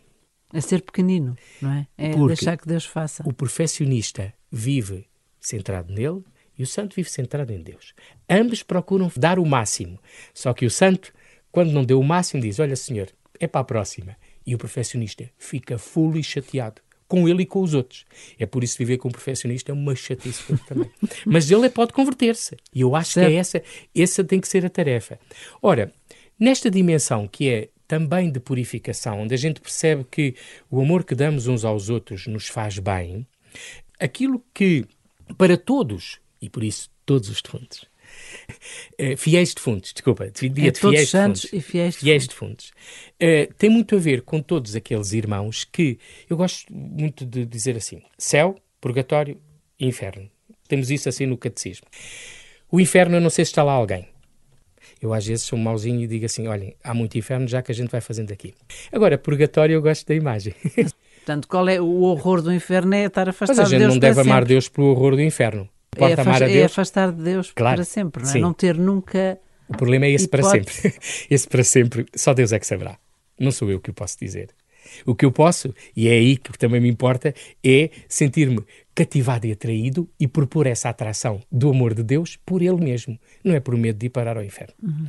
É 0.53 0.61
ser 0.61 0.83
pequenino, 0.83 1.37
não 1.61 1.73
é? 1.73 1.87
É 1.99 2.11
porque 2.11 2.35
deixar 2.35 2.57
que 2.57 2.69
Deus 2.69 2.85
faça. 2.85 3.25
O 3.27 3.33
perfeccionista 3.33 4.33
vive 4.51 5.10
centrado 5.41 5.93
nele 5.93 6.23
e 6.59 6.63
o 6.63 6.67
santo 6.67 6.95
vive 6.95 7.09
centrado 7.09 7.53
em 7.53 7.63
Deus. 7.63 7.95
Ambos 8.29 8.63
procuram 8.63 9.11
dar 9.17 9.39
o 9.39 9.47
máximo. 9.47 9.99
Só 10.35 10.53
que 10.53 10.67
o 10.67 10.71
santo, 10.71 11.13
quando 11.51 11.73
não 11.73 11.85
deu 11.85 11.99
o 11.99 12.05
máximo, 12.05 12.43
diz: 12.43 12.59
Olha, 12.59 12.77
senhor, 12.77 13.09
é 13.39 13.47
para 13.47 13.63
a 13.63 13.65
próxima. 13.65 14.17
E 14.47 14.55
o 14.55 14.59
perfeccionista 14.59 15.31
fica 15.39 15.79
fulo 15.79 16.19
e 16.19 16.23
chateado 16.23 16.83
com 17.11 17.29
ele 17.29 17.43
e 17.43 17.47
com 17.47 17.61
os 17.61 17.75
outros. 17.75 18.05
É 18.39 18.47
por 18.47 18.63
isso 18.63 18.77
que 18.77 18.85
viver 18.85 18.99
com 18.99 19.09
um 19.09 19.11
perfeccionista 19.11 19.73
é 19.73 19.75
uma 19.75 19.97
chatice 19.97 20.45
também. 20.69 20.89
Mas 21.27 21.51
ele 21.51 21.69
pode 21.69 21.93
converter-se. 21.93 22.57
E 22.73 22.83
eu 22.83 22.95
acho 22.95 23.13
certo. 23.13 23.29
que 23.29 23.35
é 23.35 23.37
essa, 23.37 23.63
essa 23.97 24.23
tem 24.23 24.41
que 24.41 24.47
ser 24.47 24.65
a 24.65 24.71
tarefa. 24.71 25.19
Ora, 25.61 25.93
nesta 26.39 26.71
dimensão 26.71 27.27
que 27.27 27.49
é 27.49 27.69
também 27.89 28.31
de 28.31 28.39
purificação, 28.39 29.23
onde 29.23 29.35
a 29.35 29.37
gente 29.37 29.61
percebe 29.61 30.05
que 30.09 30.37
o 30.71 30.81
amor 30.81 31.03
que 31.03 31.17
damos 31.17 31.49
uns 31.49 31.65
aos 31.65 31.91
outros 31.91 32.29
nos 32.29 32.47
faz 32.47 32.79
bem, 32.79 33.27
aquilo 33.99 34.41
que 34.55 34.87
para 35.37 35.57
todos 35.57 36.21
e 36.41 36.49
por 36.49 36.63
isso 36.63 36.91
todos 37.05 37.29
os 37.29 37.43
defuntos. 37.43 37.91
Uh, 39.01 39.17
fiéis 39.17 39.55
defuntos, 39.55 39.93
desculpa, 39.93 40.31
dia 40.31 40.69
é 40.69 40.71
de 40.71 40.81
fiéis 40.81 41.11
santos 41.11 41.43
defuntos. 41.43 41.67
e 41.67 41.71
fiéis, 41.71 41.97
fiéis 41.97 42.27
defuntos. 42.27 42.73
Uh, 43.23 43.53
tem 43.55 43.71
muito 43.71 43.95
a 43.97 43.99
ver 43.99 44.23
com 44.23 44.41
todos 44.43 44.75
aqueles 44.75 45.13
irmãos 45.13 45.65
que 45.65 45.99
eu 46.29 46.37
gosto 46.37 46.73
muito 46.73 47.25
de 47.25 47.45
dizer 47.45 47.77
assim: 47.77 48.03
céu, 48.19 48.57
purgatório 48.81 49.41
e 49.79 49.87
inferno. 49.87 50.29
Temos 50.69 50.91
isso 50.91 51.09
assim 51.09 51.27
no 51.27 51.37
catecismo. 51.37 51.87
O 52.71 52.81
inferno, 52.81 53.17
eu 53.17 53.21
não 53.21 53.31
sei 53.31 53.45
se 53.45 53.51
está 53.51 53.63
lá 53.63 53.73
alguém. 53.73 54.09
Eu 55.01 55.15
às 55.15 55.27
vezes 55.27 55.45
sou 55.45 55.59
um 55.59 55.63
mauzinho 55.63 56.03
e 56.03 56.07
digo 56.07 56.27
assim: 56.27 56.47
olhem, 56.47 56.77
há 56.85 56.93
muito 56.93 57.17
inferno 57.17 57.49
já 57.49 57.63
que 57.63 57.73
a 57.73 57.75
gente 57.75 57.91
vai 57.91 58.01
fazendo 58.01 58.33
aqui. 58.33 58.55
Agora, 58.93 59.17
purgatório, 59.17 59.75
eu 59.75 59.83
gosto 59.83 60.07
da 60.07 60.15
imagem. 60.15 60.55
Portanto, 61.21 61.49
qual 61.49 61.69
é 61.69 61.81
o 61.81 62.03
horror 62.03 62.43
do 62.43 62.53
inferno? 62.53 62.95
É 62.95 63.05
estar 63.05 63.29
afastado 63.29 63.57
de 63.57 63.63
Deus. 63.63 63.71
Mas 63.71 63.81
a 63.81 63.85
gente 63.85 63.93
não 63.93 63.99
deve 63.99 64.21
amar 64.21 64.45
Deus 64.45 64.69
pelo 64.69 64.89
horror 64.89 65.15
do 65.15 65.23
inferno. 65.23 65.69
É, 65.97 66.13
afast, 66.13 66.45
é, 66.45 66.65
afastar 66.65 67.13
de 67.13 67.23
Deus 67.23 67.53
claro, 67.55 67.77
para 67.77 67.85
sempre, 67.85 68.23
não 68.23 68.31
é? 68.31 68.33
Sim. 68.33 68.41
Não 68.41 68.53
ter 68.53 68.77
nunca. 68.77 69.39
O 69.69 69.77
problema 69.77 70.07
é 70.07 70.11
esse 70.11 70.27
hipótese. 70.27 70.65
para 70.65 70.91
sempre. 70.91 70.99
esse 71.31 71.49
para 71.49 71.65
sempre, 71.65 72.07
só 72.15 72.33
Deus 72.33 72.53
é 72.53 72.59
que 72.59 72.67
saberá. 72.67 72.99
Não 73.39 73.51
sou 73.51 73.71
eu 73.71 73.81
que 73.81 73.91
o 73.91 73.95
posso 73.95 74.17
dizer. 74.19 74.51
O 75.05 75.15
que 75.15 75.25
eu 75.25 75.33
posso, 75.33 75.75
e 75.97 76.09
é 76.09 76.13
aí 76.13 76.37
que 76.37 76.57
também 76.59 76.81
me 76.81 76.89
importa, 76.89 77.35
é 77.65 77.91
sentir-me 78.09 78.65
cativado 78.95 79.47
e 79.47 79.53
atraído 79.53 80.09
e 80.19 80.27
propor 80.27 80.67
essa 80.67 80.89
atração 80.89 81.41
do 81.51 81.71
amor 81.71 81.95
de 81.95 82.03
Deus 82.03 82.37
por 82.45 82.63
Ele 82.63 82.83
mesmo. 82.83 83.19
Não 83.45 83.55
é 83.55 83.61
por 83.61 83.77
medo 83.77 83.99
de 83.99 84.07
ir 84.07 84.11
parar 84.11 84.37
ao 84.37 84.45
inferno. 84.45 84.75
Uhum. 84.83 85.07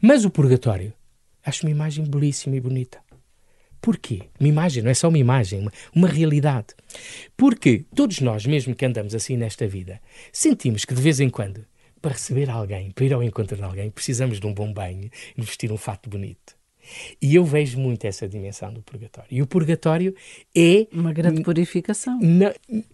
Mas 0.00 0.24
o 0.24 0.30
purgatório, 0.30 0.92
acho 1.44 1.66
uma 1.66 1.70
imagem 1.70 2.04
belíssima 2.04 2.56
e 2.56 2.60
bonita. 2.60 2.98
Porquê? 3.84 4.22
Uma 4.40 4.48
imagem, 4.48 4.82
não 4.82 4.90
é 4.90 4.94
só 4.94 5.08
uma 5.08 5.18
imagem, 5.18 5.60
uma, 5.60 5.72
uma 5.94 6.08
realidade. 6.08 6.68
Porque 7.36 7.84
todos 7.94 8.18
nós, 8.20 8.46
mesmo 8.46 8.74
que 8.74 8.86
andamos 8.86 9.14
assim 9.14 9.36
nesta 9.36 9.66
vida, 9.66 10.00
sentimos 10.32 10.86
que 10.86 10.94
de 10.94 11.02
vez 11.02 11.20
em 11.20 11.28
quando, 11.28 11.66
para 12.00 12.12
receber 12.12 12.48
alguém, 12.48 12.92
para 12.92 13.04
ir 13.04 13.12
ao 13.12 13.22
encontro 13.22 13.58
de 13.58 13.62
alguém, 13.62 13.90
precisamos 13.90 14.40
de 14.40 14.46
um 14.46 14.54
bom 14.54 14.72
banho 14.72 15.10
e 15.36 15.42
vestir 15.42 15.70
um 15.70 15.76
fato 15.76 16.08
bonito. 16.08 16.56
E 17.20 17.34
eu 17.34 17.44
vejo 17.44 17.78
muito 17.78 18.06
essa 18.06 18.26
dimensão 18.26 18.72
do 18.72 18.80
purgatório. 18.80 19.28
E 19.30 19.42
o 19.42 19.46
purgatório 19.46 20.14
é. 20.56 20.86
Uma 20.90 21.12
grande 21.12 21.42
purificação. 21.42 22.18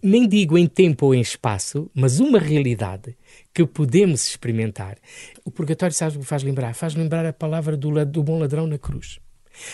nem 0.03 0.27
digo 0.27 0.57
em 0.57 0.67
tempo 0.67 1.05
ou 1.05 1.15
em 1.15 1.21
espaço, 1.21 1.89
mas 1.93 2.19
uma 2.19 2.37
realidade 2.37 3.15
que 3.53 3.65
podemos 3.65 4.27
experimentar. 4.27 4.97
O 5.45 5.51
purgatório, 5.51 5.95
sabe 5.95 6.17
o 6.17 6.19
que 6.19 6.25
faz 6.25 6.43
lembrar? 6.43 6.75
Faz 6.75 6.95
lembrar 6.95 7.25
a 7.25 7.31
palavra 7.31 7.77
do, 7.77 8.05
do 8.05 8.21
bom 8.21 8.37
ladrão 8.37 8.67
na 8.67 8.77
cruz. 8.77 9.21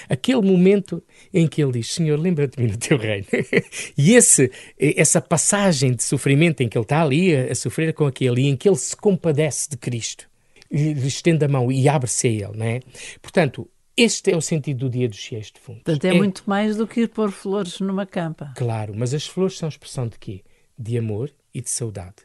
Aquele 0.09 0.41
momento 0.41 1.03
em 1.33 1.47
que 1.47 1.61
ele 1.61 1.73
diz: 1.73 1.93
Senhor, 1.93 2.19
lembra-te-me 2.19 2.67
do 2.67 2.77
teu 2.77 2.97
reino. 2.97 3.25
e 3.97 4.13
esse, 4.15 4.51
essa 4.77 5.21
passagem 5.21 5.93
de 5.93 6.03
sofrimento 6.03 6.61
em 6.61 6.69
que 6.69 6.77
ele 6.77 6.85
está 6.85 7.01
ali 7.01 7.35
a, 7.35 7.51
a 7.51 7.55
sofrer 7.55 7.93
com 7.93 8.05
aquele, 8.05 8.41
e 8.41 8.47
em 8.47 8.55
que 8.55 8.67
ele 8.67 8.77
se 8.77 8.95
compadece 8.95 9.69
de 9.69 9.77
Cristo, 9.77 10.27
lhe 10.71 11.07
estende 11.07 11.45
a 11.45 11.47
mão 11.47 11.71
e 11.71 11.87
abre-se 11.87 12.27
a 12.27 12.31
ele, 12.31 12.57
não 12.57 12.65
é? 12.65 12.79
Portanto, 13.21 13.69
Este 13.99 14.31
é 14.31 14.37
o 14.37 14.41
sentido 14.41 14.85
do 14.85 14.91
Dia 14.91 15.09
dos 15.09 15.17
Fiéis 15.17 15.49
Defuntos. 15.49 15.81
Portanto, 15.81 16.05
é, 16.05 16.09
é 16.09 16.13
muito 16.13 16.43
mais 16.45 16.77
do 16.77 16.85
que 16.85 17.01
ir 17.01 17.07
pôr 17.07 17.31
flores 17.31 17.79
numa 17.79 18.05
campa. 18.05 18.53
Claro, 18.55 18.93
mas 18.95 19.11
as 19.11 19.25
flores 19.25 19.57
são 19.57 19.67
expressão 19.67 20.07
de 20.07 20.19
quê? 20.19 20.43
De 20.77 20.99
amor 20.99 21.33
e 21.51 21.61
de 21.61 21.69
saudade. 21.71 22.17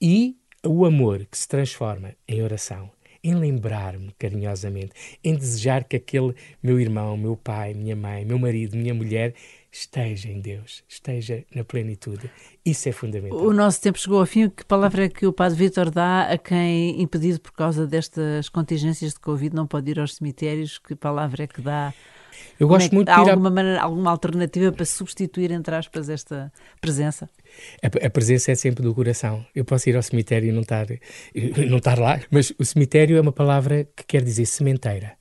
E 0.00 0.38
o 0.64 0.86
amor 0.86 1.26
que 1.30 1.36
se 1.36 1.46
transforma 1.46 2.14
em 2.26 2.42
oração, 2.42 2.90
em 3.24 3.34
lembrar-me 3.34 4.12
carinhosamente, 4.18 4.92
em 5.24 5.34
desejar 5.34 5.82
que 5.84 5.96
aquele 5.96 6.34
meu 6.62 6.78
irmão, 6.78 7.16
meu 7.16 7.34
pai, 7.34 7.72
minha 7.72 7.96
mãe, 7.96 8.22
meu 8.22 8.38
marido, 8.38 8.76
minha 8.76 8.92
mulher 8.92 9.34
esteja 9.72 10.28
em 10.28 10.40
Deus, 10.40 10.84
esteja 10.86 11.42
na 11.52 11.64
plenitude. 11.64 12.30
Isso 12.64 12.88
é 12.88 12.92
fundamental. 12.92 13.38
O 13.38 13.52
nosso 13.52 13.80
tempo 13.80 13.98
chegou 13.98 14.20
ao 14.20 14.26
fim. 14.26 14.48
Que 14.48 14.64
palavra 14.64 15.06
é 15.06 15.08
que 15.08 15.26
o 15.26 15.32
Padre 15.32 15.58
Vítor 15.58 15.90
dá 15.90 16.30
a 16.30 16.38
quem, 16.38 17.00
impedido 17.00 17.40
por 17.40 17.52
causa 17.52 17.86
destas 17.86 18.48
contingências 18.48 19.14
de 19.14 19.20
Covid, 19.20 19.56
não 19.56 19.66
pode 19.66 19.90
ir 19.90 19.98
aos 19.98 20.14
cemitérios? 20.14 20.78
Que 20.78 20.94
palavra 20.94 21.44
é 21.44 21.46
que 21.46 21.60
dá? 21.60 21.92
Eu 22.58 22.68
gosto 22.68 22.92
é 22.92 22.94
muito 22.94 23.08
há 23.08 23.16
alguma, 23.16 23.50
maneira, 23.50 23.80
alguma 23.80 24.10
alternativa 24.10 24.70
para 24.72 24.84
substituir, 24.84 25.50
entre 25.50 25.74
aspas, 25.74 26.08
esta 26.08 26.52
presença? 26.80 27.28
A, 27.82 28.06
a, 28.06 28.10
presença 28.10 28.52
é 28.52 28.54
sempre 28.54 28.82
do 28.82 28.94
coração. 28.94 29.44
Eu 29.54 29.64
posso 29.64 29.88
ir 29.88 29.96
ao 29.96 30.02
cemitério 30.02 30.48
e 30.48 30.52
não 30.52 30.62
estar, 30.62 30.86
não 31.68 31.78
estar 31.78 31.98
lá, 31.98 32.20
mas 32.30 32.52
o 32.58 32.64
cemitério 32.64 33.16
é 33.16 33.20
uma 33.20 33.32
palavra 33.32 33.84
que 33.96 34.04
quer 34.04 34.22
dizer 34.22 34.46
sementeira. 34.46 35.16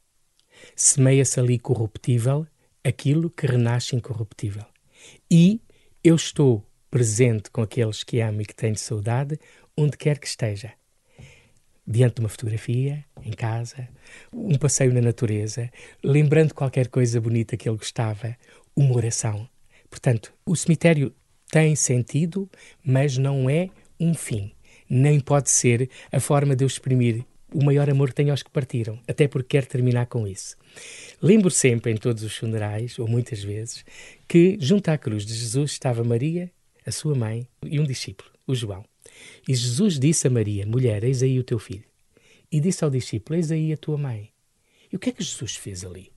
Semeia-se 0.76 1.40
ali 1.40 1.60
corruptível 1.60 2.48
aquilo 2.84 3.30
que 3.30 3.48
renasce 3.48 3.96
incorruptível. 3.96 4.66
E 5.30 5.62
eu 6.04 6.16
estou 6.16 6.66
presente 6.92 7.50
com 7.50 7.62
aqueles 7.62 8.04
que 8.04 8.20
amo 8.22 8.42
e 8.42 8.46
que 8.46 8.56
tenho 8.56 8.78
saudade, 8.78 9.40
onde 9.76 9.98
quer 9.98 10.20
que 10.20 10.28
esteja. 10.28 10.74
Diante 11.86 12.16
de 12.16 12.22
uma 12.22 12.30
fotografia, 12.30 13.04
em 13.22 13.32
casa, 13.32 13.90
um 14.32 14.58
passeio 14.58 14.94
na 14.94 15.02
natureza, 15.02 15.70
lembrando 16.04 16.54
qualquer 16.54 16.88
coisa 16.88 17.20
bonita 17.20 17.58
que 17.58 17.68
ele 17.68 17.78
gostava, 17.78 18.38
uma 18.76 18.96
oração. 18.96 19.48
Portanto, 19.90 20.34
o 20.46 20.56
cemitério 20.56 21.14
tem 21.52 21.76
sentido, 21.76 22.50
mas 22.84 23.18
não 23.18 23.50
é 23.50 23.70
um 24.00 24.14
fim. 24.14 24.52
Nem 24.90 25.20
pode 25.20 25.52
ser 25.52 25.90
a 26.12 26.20
forma 26.20 26.56
de 26.56 26.64
eu 26.64 26.68
exprimir 26.68 27.26
o 27.54 27.64
maior 27.64 27.90
amor 27.90 28.10
que 28.10 28.16
tenho 28.16 28.32
aos 28.32 28.42
que 28.42 28.50
partiram, 28.50 29.00
até 29.08 29.28
porque 29.28 29.50
quero 29.50 29.68
terminar 29.68 30.08
com 30.08 30.28
isso. 30.28 30.58
Lembro 31.22 31.52
sempre, 31.52 31.92
em 31.92 31.98
todos 31.98 32.24
os 32.24 32.36
funerais, 32.36 32.98
ou 32.98 33.08
muitas 33.08 33.44
vezes, 33.44 33.86
que 34.28 34.58
junto 34.60 34.90
à 34.90 34.98
cruz 34.98 35.26
de 35.26 35.34
Jesus 35.34 35.72
estava 35.72 36.04
Maria, 36.04 36.52
a 36.86 36.92
sua 36.92 37.14
mãe, 37.14 37.48
e 37.64 37.80
um 37.80 37.84
discípulo, 37.84 38.32
o 38.48 38.56
João. 38.56 38.84
E 39.48 39.54
Jesus 39.54 40.00
disse 40.00 40.28
a 40.28 40.30
Maria: 40.30 40.66
Mulher, 40.66 41.04
eis 41.04 41.24
aí 41.24 41.40
o 41.40 41.44
teu 41.44 41.60
filho. 41.60 41.86
E 42.52 42.60
disse 42.60 42.84
ao 42.84 42.90
discípulo: 42.90 43.38
Eis 43.38 43.52
aí 43.52 43.74
a 43.74 43.78
tua 43.78 43.98
mãe. 43.98 44.32
E 44.92 44.96
o 44.96 45.00
que 45.00 45.10
é 45.10 45.12
que 45.12 45.24
Jesus 45.24 45.56
fez 45.56 45.84
ali? 45.84 46.12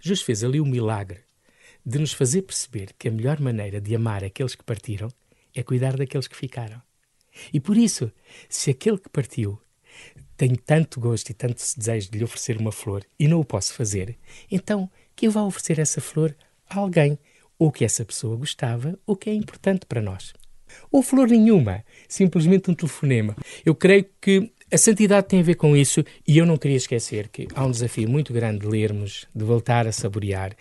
Jesus 0.00 0.22
fez 0.22 0.42
ali 0.42 0.60
o 0.60 0.66
milagre 0.66 1.20
de 1.84 1.98
nos 1.98 2.12
fazer 2.12 2.42
perceber 2.42 2.92
que 2.98 3.08
a 3.08 3.12
melhor 3.12 3.40
maneira 3.40 3.80
de 3.80 3.94
amar 3.94 4.24
aqueles 4.24 4.54
que 4.54 4.64
partiram 4.64 5.08
é 5.54 5.62
cuidar 5.62 5.96
daqueles 5.96 6.26
que 6.26 6.36
ficaram. 6.36 6.82
E 7.52 7.60
por 7.60 7.76
isso, 7.76 8.10
se 8.48 8.70
aquele 8.70 8.98
que 8.98 9.08
partiu 9.08 9.60
tenho 10.36 10.56
tanto 10.56 11.00
gosto 11.00 11.30
e 11.30 11.34
tanto 11.34 11.62
desejo 11.76 12.10
de 12.10 12.18
lhe 12.18 12.24
oferecer 12.24 12.58
uma 12.58 12.72
flor 12.72 13.04
e 13.18 13.26
não 13.26 13.40
o 13.40 13.44
posso 13.44 13.72
fazer, 13.72 14.18
então 14.50 14.90
que 15.14 15.26
eu 15.26 15.30
vá 15.30 15.42
oferecer 15.42 15.78
essa 15.78 16.00
flor 16.00 16.36
a 16.68 16.78
alguém, 16.78 17.18
ou 17.58 17.72
que 17.72 17.84
essa 17.84 18.04
pessoa 18.04 18.36
gostava, 18.36 18.98
ou 19.06 19.16
que 19.16 19.30
é 19.30 19.34
importante 19.34 19.86
para 19.86 20.02
nós. 20.02 20.34
Ou 20.90 21.02
flor 21.02 21.28
nenhuma, 21.28 21.84
simplesmente 22.08 22.70
um 22.70 22.74
telefonema. 22.74 23.36
Eu 23.64 23.74
creio 23.74 24.06
que 24.20 24.50
a 24.72 24.76
santidade 24.76 25.28
tem 25.28 25.40
a 25.40 25.42
ver 25.44 25.54
com 25.54 25.76
isso 25.76 26.02
e 26.26 26.38
eu 26.38 26.44
não 26.44 26.56
queria 26.56 26.76
esquecer 26.76 27.28
que 27.28 27.46
há 27.54 27.64
um 27.64 27.70
desafio 27.70 28.08
muito 28.08 28.32
grande 28.32 28.60
de 28.60 28.66
lermos, 28.66 29.26
de 29.34 29.44
voltar 29.44 29.86
a 29.86 29.92
saborear. 29.92 30.56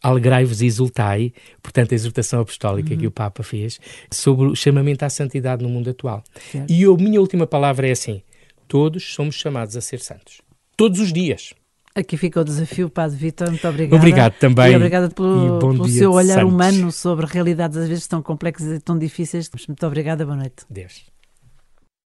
Alegrai-vos 0.00 0.62
e 0.62 0.66
exultai, 0.66 1.32
portanto, 1.60 1.92
a 1.92 1.94
exortação 1.96 2.40
apostólica 2.40 2.92
uhum. 2.92 3.00
que 3.00 3.06
o 3.06 3.10
Papa 3.10 3.42
fez 3.42 3.80
sobre 4.12 4.46
o 4.46 4.54
chamamento 4.54 5.04
à 5.04 5.10
santidade 5.10 5.62
no 5.62 5.68
mundo 5.68 5.90
atual. 5.90 6.22
Certo. 6.52 6.72
E 6.72 6.84
a 6.84 6.94
minha 6.94 7.20
última 7.20 7.46
palavra 7.48 7.88
é 7.88 7.90
assim: 7.90 8.22
Todos 8.68 9.12
somos 9.12 9.34
chamados 9.34 9.76
a 9.76 9.80
ser 9.80 9.98
santos. 9.98 10.40
Todos 10.76 11.00
os 11.00 11.12
dias. 11.12 11.52
Aqui 11.94 12.16
fica 12.16 12.40
o 12.40 12.44
desafio, 12.44 12.88
Padre 12.88 13.16
Vitor. 13.16 13.48
Muito 13.48 13.66
obrigada. 13.66 13.96
Obrigado 13.96 14.32
também. 14.34 14.72
E 14.72 14.76
obrigada 14.76 15.10
pelo, 15.10 15.58
pelo 15.58 15.88
seu 15.88 16.12
olhar 16.12 16.44
humano 16.44 16.92
sobre 16.92 17.26
realidades 17.26 17.76
às 17.76 17.88
vezes 17.88 18.06
tão 18.06 18.22
complexas 18.22 18.78
e 18.78 18.80
tão 18.80 18.98
difíceis. 18.98 19.50
Muito 19.66 19.86
obrigada. 19.86 20.24
Boa 20.24 20.36
noite. 20.36 20.64
Deus. 20.70 21.17